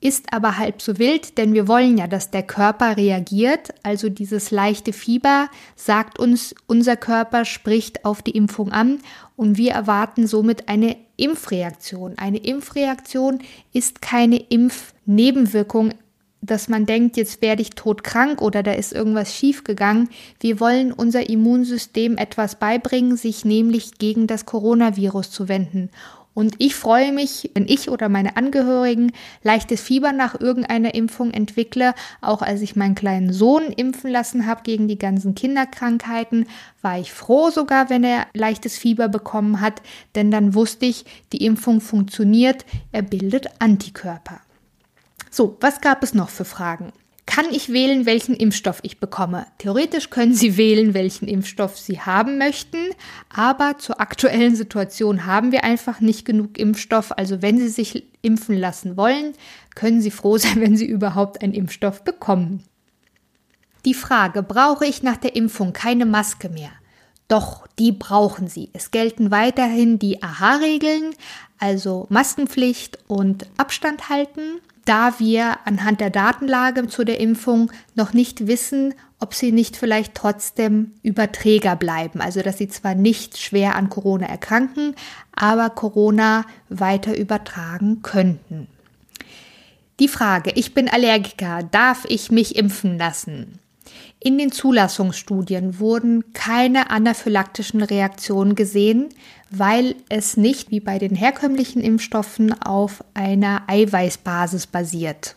ist 0.00 0.32
aber 0.32 0.58
halb 0.58 0.80
so 0.80 0.98
wild, 0.98 1.38
denn 1.38 1.54
wir 1.54 1.66
wollen 1.66 1.98
ja, 1.98 2.06
dass 2.06 2.30
der 2.30 2.44
Körper 2.44 2.96
reagiert. 2.96 3.74
Also 3.82 4.08
dieses 4.08 4.50
leichte 4.50 4.92
Fieber 4.92 5.48
sagt 5.74 6.18
uns, 6.18 6.54
unser 6.66 6.96
Körper 6.96 7.44
spricht 7.44 8.04
auf 8.04 8.22
die 8.22 8.36
Impfung 8.36 8.70
an 8.70 9.00
und 9.34 9.56
wir 9.58 9.72
erwarten 9.72 10.26
somit 10.26 10.68
eine 10.68 10.96
Impfreaktion. 11.16 12.16
Eine 12.16 12.38
Impfreaktion 12.38 13.40
ist 13.72 14.00
keine 14.00 14.36
Impfnebenwirkung, 14.36 15.94
dass 16.40 16.68
man 16.68 16.86
denkt, 16.86 17.16
jetzt 17.16 17.42
werde 17.42 17.62
ich 17.62 17.70
todkrank 17.70 18.40
oder 18.40 18.62
da 18.62 18.72
ist 18.72 18.92
irgendwas 18.92 19.34
schiefgegangen. 19.34 20.08
Wir 20.38 20.60
wollen 20.60 20.92
unser 20.92 21.28
Immunsystem 21.28 22.16
etwas 22.16 22.56
beibringen, 22.56 23.16
sich 23.16 23.44
nämlich 23.44 23.98
gegen 23.98 24.28
das 24.28 24.46
Coronavirus 24.46 25.32
zu 25.32 25.48
wenden. 25.48 25.90
Und 26.38 26.54
ich 26.58 26.76
freue 26.76 27.10
mich, 27.10 27.50
wenn 27.54 27.66
ich 27.66 27.90
oder 27.90 28.08
meine 28.08 28.36
Angehörigen 28.36 29.10
leichtes 29.42 29.80
Fieber 29.80 30.12
nach 30.12 30.38
irgendeiner 30.40 30.94
Impfung 30.94 31.32
entwickle. 31.32 31.94
Auch 32.20 32.42
als 32.42 32.60
ich 32.60 32.76
meinen 32.76 32.94
kleinen 32.94 33.32
Sohn 33.32 33.72
impfen 33.72 34.08
lassen 34.08 34.46
habe 34.46 34.62
gegen 34.62 34.86
die 34.86 35.00
ganzen 35.00 35.34
Kinderkrankheiten, 35.34 36.46
war 36.80 36.96
ich 36.96 37.12
froh 37.12 37.50
sogar, 37.50 37.90
wenn 37.90 38.04
er 38.04 38.28
leichtes 38.34 38.78
Fieber 38.78 39.08
bekommen 39.08 39.60
hat, 39.60 39.82
denn 40.14 40.30
dann 40.30 40.54
wusste 40.54 40.86
ich, 40.86 41.04
die 41.32 41.44
Impfung 41.44 41.80
funktioniert, 41.80 42.64
er 42.92 43.02
bildet 43.02 43.48
Antikörper. 43.58 44.40
So, 45.32 45.56
was 45.58 45.80
gab 45.80 46.04
es 46.04 46.14
noch 46.14 46.28
für 46.28 46.44
Fragen? 46.44 46.92
Kann 47.28 47.44
ich 47.52 47.70
wählen, 47.70 48.06
welchen 48.06 48.34
Impfstoff 48.34 48.80
ich 48.82 49.00
bekomme. 49.00 49.46
Theoretisch 49.58 50.08
können 50.08 50.32
Sie 50.32 50.56
wählen, 50.56 50.94
welchen 50.94 51.28
Impfstoff 51.28 51.78
Sie 51.78 52.00
haben 52.00 52.38
möchten, 52.38 52.78
aber 53.28 53.76
zur 53.76 54.00
aktuellen 54.00 54.56
Situation 54.56 55.26
haben 55.26 55.52
wir 55.52 55.62
einfach 55.62 56.00
nicht 56.00 56.24
genug 56.24 56.58
Impfstoff. 56.58 57.12
Also 57.18 57.42
wenn 57.42 57.58
Sie 57.58 57.68
sich 57.68 58.04
impfen 58.22 58.56
lassen 58.56 58.96
wollen, 58.96 59.34
können 59.74 60.00
Sie 60.00 60.10
froh 60.10 60.38
sein, 60.38 60.62
wenn 60.62 60.74
Sie 60.74 60.86
überhaupt 60.86 61.42
einen 61.42 61.52
Impfstoff 61.52 62.02
bekommen. 62.02 62.64
Die 63.84 63.94
Frage, 63.94 64.42
brauche 64.42 64.86
ich 64.86 65.02
nach 65.02 65.18
der 65.18 65.36
Impfung 65.36 65.74
keine 65.74 66.06
Maske 66.06 66.48
mehr? 66.48 66.70
Doch, 67.28 67.66
die 67.78 67.92
brauchen 67.92 68.48
Sie. 68.48 68.70
Es 68.72 68.90
gelten 68.90 69.30
weiterhin 69.30 69.98
die 69.98 70.22
AHA-Regeln, 70.22 71.10
also 71.58 72.06
Maskenpflicht 72.08 72.98
und 73.06 73.46
Abstand 73.58 74.08
halten 74.08 74.62
da 74.88 75.18
wir 75.18 75.58
anhand 75.66 76.00
der 76.00 76.10
Datenlage 76.10 76.86
zu 76.88 77.04
der 77.04 77.20
Impfung 77.20 77.70
noch 77.94 78.14
nicht 78.14 78.46
wissen, 78.46 78.94
ob 79.20 79.34
sie 79.34 79.52
nicht 79.52 79.76
vielleicht 79.76 80.14
trotzdem 80.14 80.92
Überträger 81.02 81.76
bleiben. 81.76 82.20
Also 82.20 82.40
dass 82.40 82.56
sie 82.58 82.68
zwar 82.68 82.94
nicht 82.94 83.36
schwer 83.36 83.76
an 83.76 83.90
Corona 83.90 84.26
erkranken, 84.26 84.94
aber 85.34 85.70
Corona 85.70 86.44
weiter 86.70 87.16
übertragen 87.16 88.00
könnten. 88.02 88.68
Die 90.00 90.08
Frage, 90.08 90.52
ich 90.54 90.74
bin 90.74 90.88
Allergiker, 90.88 91.64
darf 91.64 92.04
ich 92.08 92.30
mich 92.30 92.56
impfen 92.56 92.98
lassen? 92.98 93.58
In 94.20 94.38
den 94.38 94.52
Zulassungsstudien 94.52 95.78
wurden 95.78 96.32
keine 96.32 96.90
anaphylaktischen 96.90 97.82
Reaktionen 97.82 98.54
gesehen, 98.54 99.10
weil 99.50 99.94
es 100.08 100.36
nicht 100.36 100.70
wie 100.70 100.80
bei 100.80 100.98
den 100.98 101.14
herkömmlichen 101.14 101.82
Impfstoffen 101.82 102.52
auf 102.62 103.04
einer 103.14 103.62
Eiweißbasis 103.66 104.66
basiert. 104.66 105.36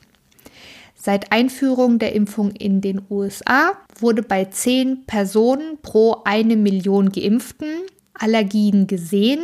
Seit 0.95 1.31
Einführung 1.31 1.97
der 1.97 2.13
Impfung 2.13 2.51
in 2.51 2.81
den 2.81 3.01
USA 3.09 3.71
wurde 3.99 4.21
bei 4.21 4.45
10 4.45 5.05
Personen 5.05 5.79
pro 5.81 6.17
eine 6.25 6.55
Million 6.55 7.11
Geimpften 7.11 7.69
Allergien 8.13 8.87
gesehen. 8.87 9.39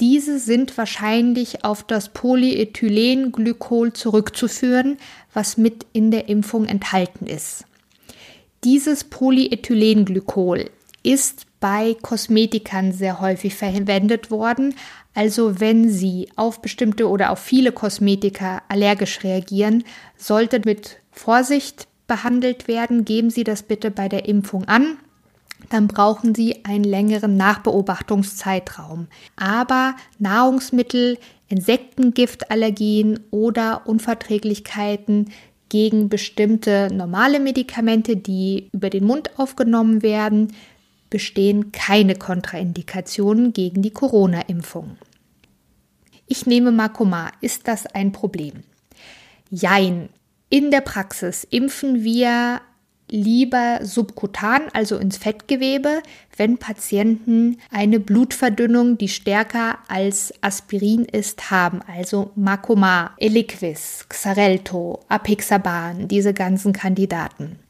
Diese 0.00 0.38
sind 0.38 0.76
wahrscheinlich 0.76 1.64
auf 1.64 1.84
das 1.84 2.08
Polyethylenglykol 2.10 3.92
zurückzuführen, 3.92 4.98
was 5.32 5.56
mit 5.56 5.86
in 5.92 6.10
der 6.10 6.28
Impfung 6.28 6.66
enthalten 6.66 7.26
ist. 7.26 7.64
Dieses 8.64 9.04
Polyethylenglykol 9.04 10.70
ist 11.02 11.46
bei 11.64 11.96
Kosmetikern 12.02 12.92
sehr 12.92 13.22
häufig 13.22 13.54
verwendet 13.54 14.30
worden. 14.30 14.74
Also 15.14 15.60
wenn 15.60 15.88
Sie 15.88 16.28
auf 16.36 16.60
bestimmte 16.60 17.08
oder 17.08 17.32
auf 17.32 17.38
viele 17.38 17.72
Kosmetika 17.72 18.60
allergisch 18.68 19.24
reagieren, 19.24 19.82
sollte 20.18 20.60
mit 20.66 20.98
Vorsicht 21.10 21.88
behandelt 22.06 22.68
werden. 22.68 23.06
Geben 23.06 23.30
Sie 23.30 23.44
das 23.44 23.62
bitte 23.62 23.90
bei 23.90 24.10
der 24.10 24.28
Impfung 24.28 24.68
an. 24.68 24.98
Dann 25.70 25.88
brauchen 25.88 26.34
Sie 26.34 26.66
einen 26.66 26.84
längeren 26.84 27.38
Nachbeobachtungszeitraum. 27.38 29.06
Aber 29.34 29.96
Nahrungsmittel, 30.18 31.16
Insektengiftallergien 31.48 33.20
oder 33.30 33.86
Unverträglichkeiten 33.86 35.30
gegen 35.70 36.10
bestimmte 36.10 36.90
normale 36.92 37.40
Medikamente, 37.40 38.18
die 38.18 38.68
über 38.72 38.90
den 38.90 39.04
Mund 39.04 39.30
aufgenommen 39.38 40.02
werden, 40.02 40.52
bestehen 41.14 41.70
keine 41.70 42.16
Kontraindikationen 42.16 43.52
gegen 43.52 43.82
die 43.82 43.92
Corona-Impfung. 43.92 44.96
Ich 46.26 46.44
nehme 46.44 46.72
Makoma. 46.72 47.30
Ist 47.40 47.68
das 47.68 47.86
ein 47.86 48.10
Problem? 48.10 48.64
Jein. 49.48 50.08
In 50.50 50.72
der 50.72 50.80
Praxis 50.80 51.46
impfen 51.48 52.02
wir 52.02 52.62
lieber 53.08 53.78
subkutan, 53.82 54.62
also 54.72 54.96
ins 54.96 55.16
Fettgewebe, 55.16 56.02
wenn 56.36 56.58
Patienten 56.58 57.58
eine 57.70 58.00
Blutverdünnung, 58.00 58.98
die 58.98 59.06
stärker 59.06 59.78
als 59.86 60.34
Aspirin 60.40 61.04
ist, 61.04 61.48
haben, 61.52 61.80
also 61.86 62.32
Makoma, 62.34 63.12
Eliquis, 63.18 64.06
Xarelto, 64.08 64.98
Apixaban, 65.08 66.08
diese 66.08 66.34
ganzen 66.34 66.72
Kandidaten. 66.72 67.60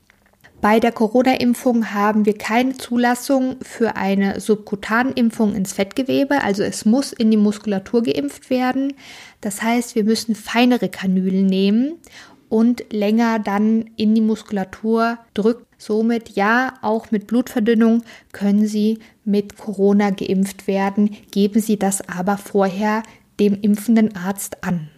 Bei 0.65 0.81
der 0.81 0.93
Corona-Impfung 0.93 1.93
haben 1.93 2.25
wir 2.25 2.39
keine 2.39 2.73
Zulassung 2.79 3.57
für 3.61 3.97
eine 3.97 4.41
Subkutanimpfung 4.41 5.55
ins 5.55 5.75
Fettgewebe, 5.75 6.43
also 6.43 6.63
es 6.63 6.87
muss 6.87 7.13
in 7.13 7.31
die 7.31 7.37
Muskulatur 7.37 8.03
geimpft 8.03 8.49
werden. 8.49 8.95
Das 9.43 9.61
heißt, 9.61 9.95
wir 9.95 10.05
müssen 10.05 10.35
feinere 10.35 10.89
Kanülen 10.89 11.45
nehmen 11.45 11.99
und 12.49 12.83
länger 12.91 13.41
dann 13.41 13.91
in 13.97 14.15
die 14.15 14.23
Muskulatur 14.23 15.19
drückt. 15.35 15.67
Somit 15.77 16.31
ja, 16.31 16.73
auch 16.81 17.11
mit 17.11 17.27
Blutverdünnung 17.27 18.03
können 18.33 18.67
Sie 18.67 19.01
mit 19.27 19.59
Corona 19.59 20.09
geimpft 20.09 20.67
werden. 20.67 21.15
Geben 21.31 21.61
Sie 21.61 21.79
das 21.79 22.09
aber 22.09 22.39
vorher 22.39 23.03
dem 23.39 23.61
impfenden 23.61 24.17
Arzt 24.17 24.65
an. 24.65 24.89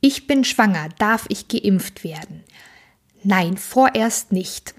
Ich 0.00 0.28
bin 0.28 0.44
schwanger, 0.44 0.88
darf 1.00 1.26
ich 1.28 1.48
geimpft 1.48 2.04
werden? 2.04 2.44
Nein, 3.22 3.56
vorerst 3.56 4.32
nicht. 4.32 4.74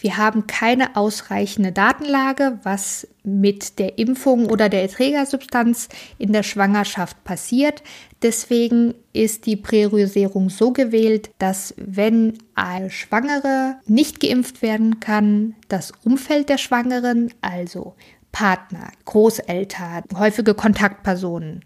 Wir 0.00 0.16
haben 0.16 0.46
keine 0.46 0.94
ausreichende 0.94 1.72
Datenlage, 1.72 2.60
was 2.62 3.08
mit 3.24 3.80
der 3.80 3.98
Impfung 3.98 4.46
oder 4.46 4.68
der 4.68 4.82
Erträgersubstanz 4.82 5.88
in 6.18 6.32
der 6.32 6.44
Schwangerschaft 6.44 7.24
passiert. 7.24 7.82
Deswegen 8.22 8.94
ist 9.12 9.46
die 9.46 9.56
Priorisierung 9.56 10.50
so 10.50 10.72
gewählt, 10.72 11.30
dass 11.38 11.74
wenn 11.76 12.38
eine 12.54 12.90
Schwangere 12.90 13.76
nicht 13.86 14.20
geimpft 14.20 14.62
werden 14.62 15.00
kann, 15.00 15.56
das 15.66 15.92
Umfeld 16.04 16.48
der 16.48 16.58
Schwangeren, 16.58 17.34
also 17.40 17.94
Partner, 18.30 18.92
Großeltern, 19.04 20.04
häufige 20.16 20.54
Kontaktpersonen, 20.54 21.64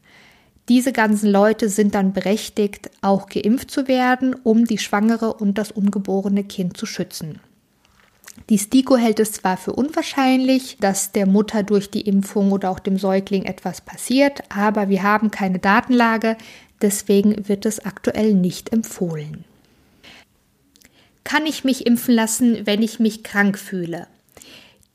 diese 0.69 0.93
ganzen 0.93 1.31
Leute 1.31 1.69
sind 1.69 1.95
dann 1.95 2.13
berechtigt, 2.13 2.91
auch 3.01 3.29
geimpft 3.29 3.71
zu 3.71 3.89
werden, 3.89 4.35
um 4.43 4.65
die 4.65 4.79
Schwangere 4.79 5.35
und 5.35 5.59
das 5.59 5.73
ungeborene 5.73 6.45
Kind 6.45 6.77
zu 6.77 6.87
schützen. 6.87 7.41
Die 8.49 8.59
STIKO 8.59 8.97
hält 8.97 9.21
es 9.21 9.33
zwar 9.33 9.57
für 9.57 9.73
unwahrscheinlich, 9.73 10.79
dass 10.81 11.13
der 11.13 11.27
Mutter 11.27 11.63
durch 11.63 11.91
die 11.91 12.03
Impfung 12.03 12.53
oder 12.53 12.71
auch 12.71 12.79
dem 12.79 12.99
Säugling 12.99 13.45
etwas 13.45 13.81
passiert, 13.81 14.41
aber 14.49 14.89
wir 14.89 15.03
haben 15.03 15.31
keine 15.31 15.59
Datenlage, 15.59 16.37
deswegen 16.81 17.49
wird 17.49 17.67
es 17.67 17.85
aktuell 17.85 18.35
nicht 18.35 18.73
empfohlen. 18.73 19.45
Kann 21.25 21.47
ich 21.47 21.65
mich 21.65 21.87
impfen 21.87 22.15
lassen, 22.15 22.67
wenn 22.67 22.83
ich 22.83 22.99
mich 22.99 23.23
krank 23.23 23.59
fühle? 23.59 24.07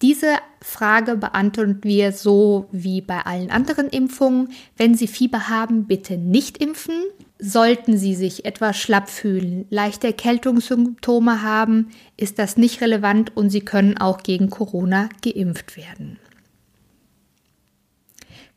Diese 0.01 0.35
Frage 0.61 1.17
beantworten 1.17 1.79
wir 1.83 2.11
so 2.11 2.67
wie 2.71 3.01
bei 3.01 3.21
allen 3.21 3.49
anderen 3.49 3.89
Impfungen. 3.89 4.49
Wenn 4.75 4.93
Sie 4.93 5.07
Fieber 5.07 5.49
haben, 5.49 5.87
bitte 5.87 6.17
nicht 6.17 6.59
impfen. 6.59 6.93
Sollten 7.39 7.97
Sie 7.97 8.13
sich 8.13 8.45
etwas 8.45 8.77
schlapp 8.77 9.09
fühlen, 9.09 9.65
leichte 9.69 10.07
Erkältungssymptome 10.07 11.41
haben, 11.41 11.89
ist 12.15 12.39
das 12.39 12.57
nicht 12.57 12.81
relevant 12.81 13.35
und 13.35 13.49
Sie 13.49 13.61
können 13.61 13.97
auch 13.97 14.23
gegen 14.23 14.49
Corona 14.49 15.09
geimpft 15.23 15.77
werden. 15.77 16.19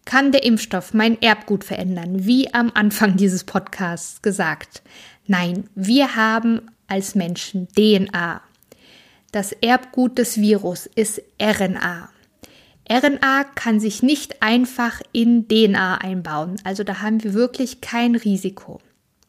Kann 0.06 0.32
der 0.32 0.44
Impfstoff 0.44 0.94
mein 0.94 1.20
Erbgut 1.20 1.62
verändern, 1.64 2.26
wie 2.26 2.52
am 2.52 2.70
Anfang 2.74 3.16
dieses 3.16 3.44
Podcasts 3.44 4.22
gesagt? 4.22 4.82
Nein, 5.26 5.68
wir 5.74 6.16
haben 6.16 6.62
als 6.88 7.14
Menschen 7.14 7.68
DNA. 7.68 8.42
Das 9.32 9.52
Erbgut 9.52 10.18
des 10.18 10.40
Virus 10.40 10.86
ist 10.86 11.22
RNA. 11.40 12.08
RNA 12.90 13.44
kann 13.54 13.78
sich 13.78 14.02
nicht 14.02 14.42
einfach 14.42 15.00
in 15.12 15.46
DNA 15.46 15.98
einbauen, 15.98 16.56
also 16.64 16.82
da 16.82 17.00
haben 17.00 17.22
wir 17.22 17.34
wirklich 17.34 17.80
kein 17.80 18.16
Risiko. 18.16 18.80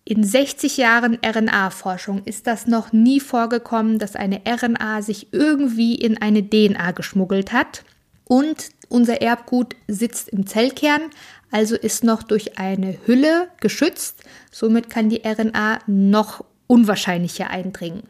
In 0.04 0.24
60 0.24 0.78
Jahren 0.78 1.20
RNA-Forschung 1.24 2.24
ist 2.26 2.48
das 2.48 2.66
noch 2.66 2.92
nie 2.92 3.20
vorgekommen, 3.20 4.00
dass 4.00 4.16
eine 4.16 4.42
RNA 4.48 5.04
sich 5.04 5.32
irgendwie 5.32 5.94
in 5.94 6.20
eine 6.20 6.50
DNA 6.50 6.92
geschmuggelt 6.92 7.54
hat. 7.54 7.84
Und 8.24 8.70
unser 8.90 9.22
Erbgut 9.22 9.76
sitzt 9.88 10.30
im 10.30 10.48
Zellkern, 10.48 11.02
also 11.52 11.76
ist 11.76 12.04
noch 12.04 12.24
durch 12.24 12.58
eine 12.58 12.98
Hülle 13.06 13.50
geschützt. 13.60 14.24
Somit 14.50 14.90
kann 14.90 15.10
die 15.10 15.22
RNA 15.24 15.80
noch 15.86 16.44
unwahrscheinlicher 16.66 17.52
eindringen. 17.52 18.02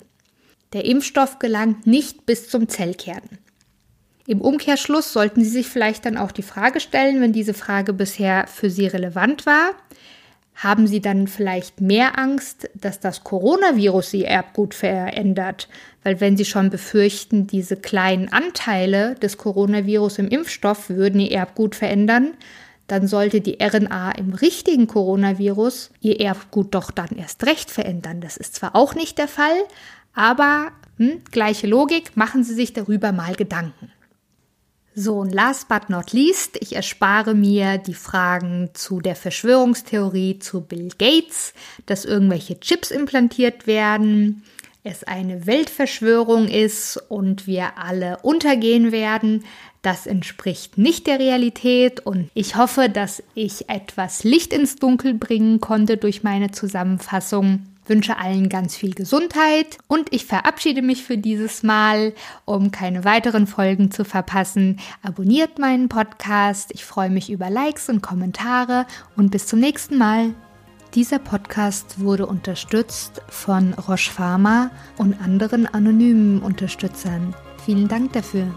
Der 0.73 0.85
Impfstoff 0.85 1.39
gelangt 1.39 1.85
nicht 1.85 2.25
bis 2.25 2.49
zum 2.49 2.69
Zellkern. 2.69 3.21
Im 4.27 4.39
Umkehrschluss 4.39 5.11
sollten 5.11 5.43
Sie 5.43 5.49
sich 5.49 5.67
vielleicht 5.67 6.05
dann 6.05 6.17
auch 6.17 6.31
die 6.31 6.43
Frage 6.43 6.79
stellen, 6.79 7.21
wenn 7.21 7.33
diese 7.33 7.53
Frage 7.53 7.91
bisher 7.91 8.47
für 8.47 8.69
Sie 8.69 8.87
relevant 8.87 9.45
war, 9.45 9.71
haben 10.55 10.85
Sie 10.85 11.01
dann 11.01 11.27
vielleicht 11.27 11.81
mehr 11.81 12.19
Angst, 12.19 12.69
dass 12.75 12.99
das 12.99 13.23
Coronavirus 13.23 14.13
Ihr 14.13 14.27
Erbgut 14.27 14.75
verändert? 14.75 15.67
Weil 16.03 16.19
wenn 16.21 16.37
Sie 16.37 16.45
schon 16.45 16.69
befürchten, 16.69 17.47
diese 17.47 17.77
kleinen 17.77 18.31
Anteile 18.31 19.15
des 19.15 19.37
Coronavirus 19.37 20.19
im 20.19 20.27
Impfstoff 20.27 20.89
würden 20.89 21.19
Ihr 21.19 21.31
Erbgut 21.31 21.75
verändern, 21.75 22.33
dann 22.85 23.07
sollte 23.07 23.41
die 23.41 23.57
RNA 23.61 24.11
im 24.11 24.33
richtigen 24.33 24.85
Coronavirus 24.85 25.91
Ihr 26.01 26.19
Erbgut 26.19 26.75
doch 26.75 26.91
dann 26.91 27.09
erst 27.17 27.45
recht 27.45 27.71
verändern. 27.71 28.21
Das 28.21 28.37
ist 28.37 28.55
zwar 28.55 28.75
auch 28.75 28.93
nicht 28.93 29.17
der 29.17 29.29
Fall, 29.29 29.63
aber 30.13 30.71
hm, 30.97 31.21
gleiche 31.31 31.67
Logik, 31.67 32.15
machen 32.15 32.43
Sie 32.43 32.53
sich 32.53 32.73
darüber 32.73 33.11
mal 33.11 33.35
Gedanken. 33.35 33.91
So, 34.93 35.19
und 35.19 35.33
last 35.33 35.69
but 35.69 35.89
not 35.89 36.11
least, 36.11 36.57
ich 36.59 36.75
erspare 36.75 37.33
mir 37.33 37.77
die 37.77 37.93
Fragen 37.93 38.71
zu 38.73 38.99
der 38.99 39.15
Verschwörungstheorie 39.15 40.39
zu 40.39 40.61
Bill 40.61 40.89
Gates, 40.97 41.53
dass 41.85 42.03
irgendwelche 42.03 42.59
Chips 42.59 42.91
implantiert 42.91 43.67
werden, 43.67 44.43
es 44.83 45.03
eine 45.03 45.45
Weltverschwörung 45.45 46.47
ist 46.47 46.97
und 47.07 47.47
wir 47.47 47.77
alle 47.77 48.17
untergehen 48.23 48.91
werden. 48.91 49.45
Das 49.81 50.07
entspricht 50.07 50.77
nicht 50.77 51.07
der 51.07 51.19
Realität 51.19 52.05
und 52.05 52.29
ich 52.33 52.55
hoffe, 52.55 52.89
dass 52.89 53.23
ich 53.33 53.69
etwas 53.69 54.23
Licht 54.23 54.53
ins 54.53 54.75
Dunkel 54.75 55.13
bringen 55.13 55.61
konnte 55.61 55.97
durch 55.97 56.21
meine 56.23 56.51
Zusammenfassung 56.51 57.65
wünsche 57.91 58.17
allen 58.17 58.47
ganz 58.47 58.73
viel 58.73 58.93
Gesundheit 58.93 59.77
und 59.89 60.13
ich 60.13 60.25
verabschiede 60.25 60.81
mich 60.81 61.03
für 61.03 61.17
dieses 61.17 61.61
Mal, 61.61 62.13
um 62.45 62.71
keine 62.71 63.03
weiteren 63.03 63.47
Folgen 63.47 63.91
zu 63.91 64.05
verpassen. 64.05 64.79
Abonniert 65.03 65.59
meinen 65.59 65.89
Podcast. 65.89 66.71
Ich 66.73 66.85
freue 66.85 67.09
mich 67.09 67.29
über 67.29 67.49
Likes 67.49 67.89
und 67.89 68.01
Kommentare 68.01 68.85
und 69.17 69.29
bis 69.29 69.45
zum 69.45 69.59
nächsten 69.59 69.97
Mal. 69.97 70.33
Dieser 70.95 71.19
Podcast 71.19 71.99
wurde 71.99 72.27
unterstützt 72.27 73.21
von 73.27 73.73
Roche 73.73 74.09
Pharma 74.09 74.71
und 74.97 75.21
anderen 75.21 75.67
anonymen 75.67 76.41
Unterstützern. 76.41 77.35
Vielen 77.65 77.89
Dank 77.89 78.13
dafür. 78.13 78.47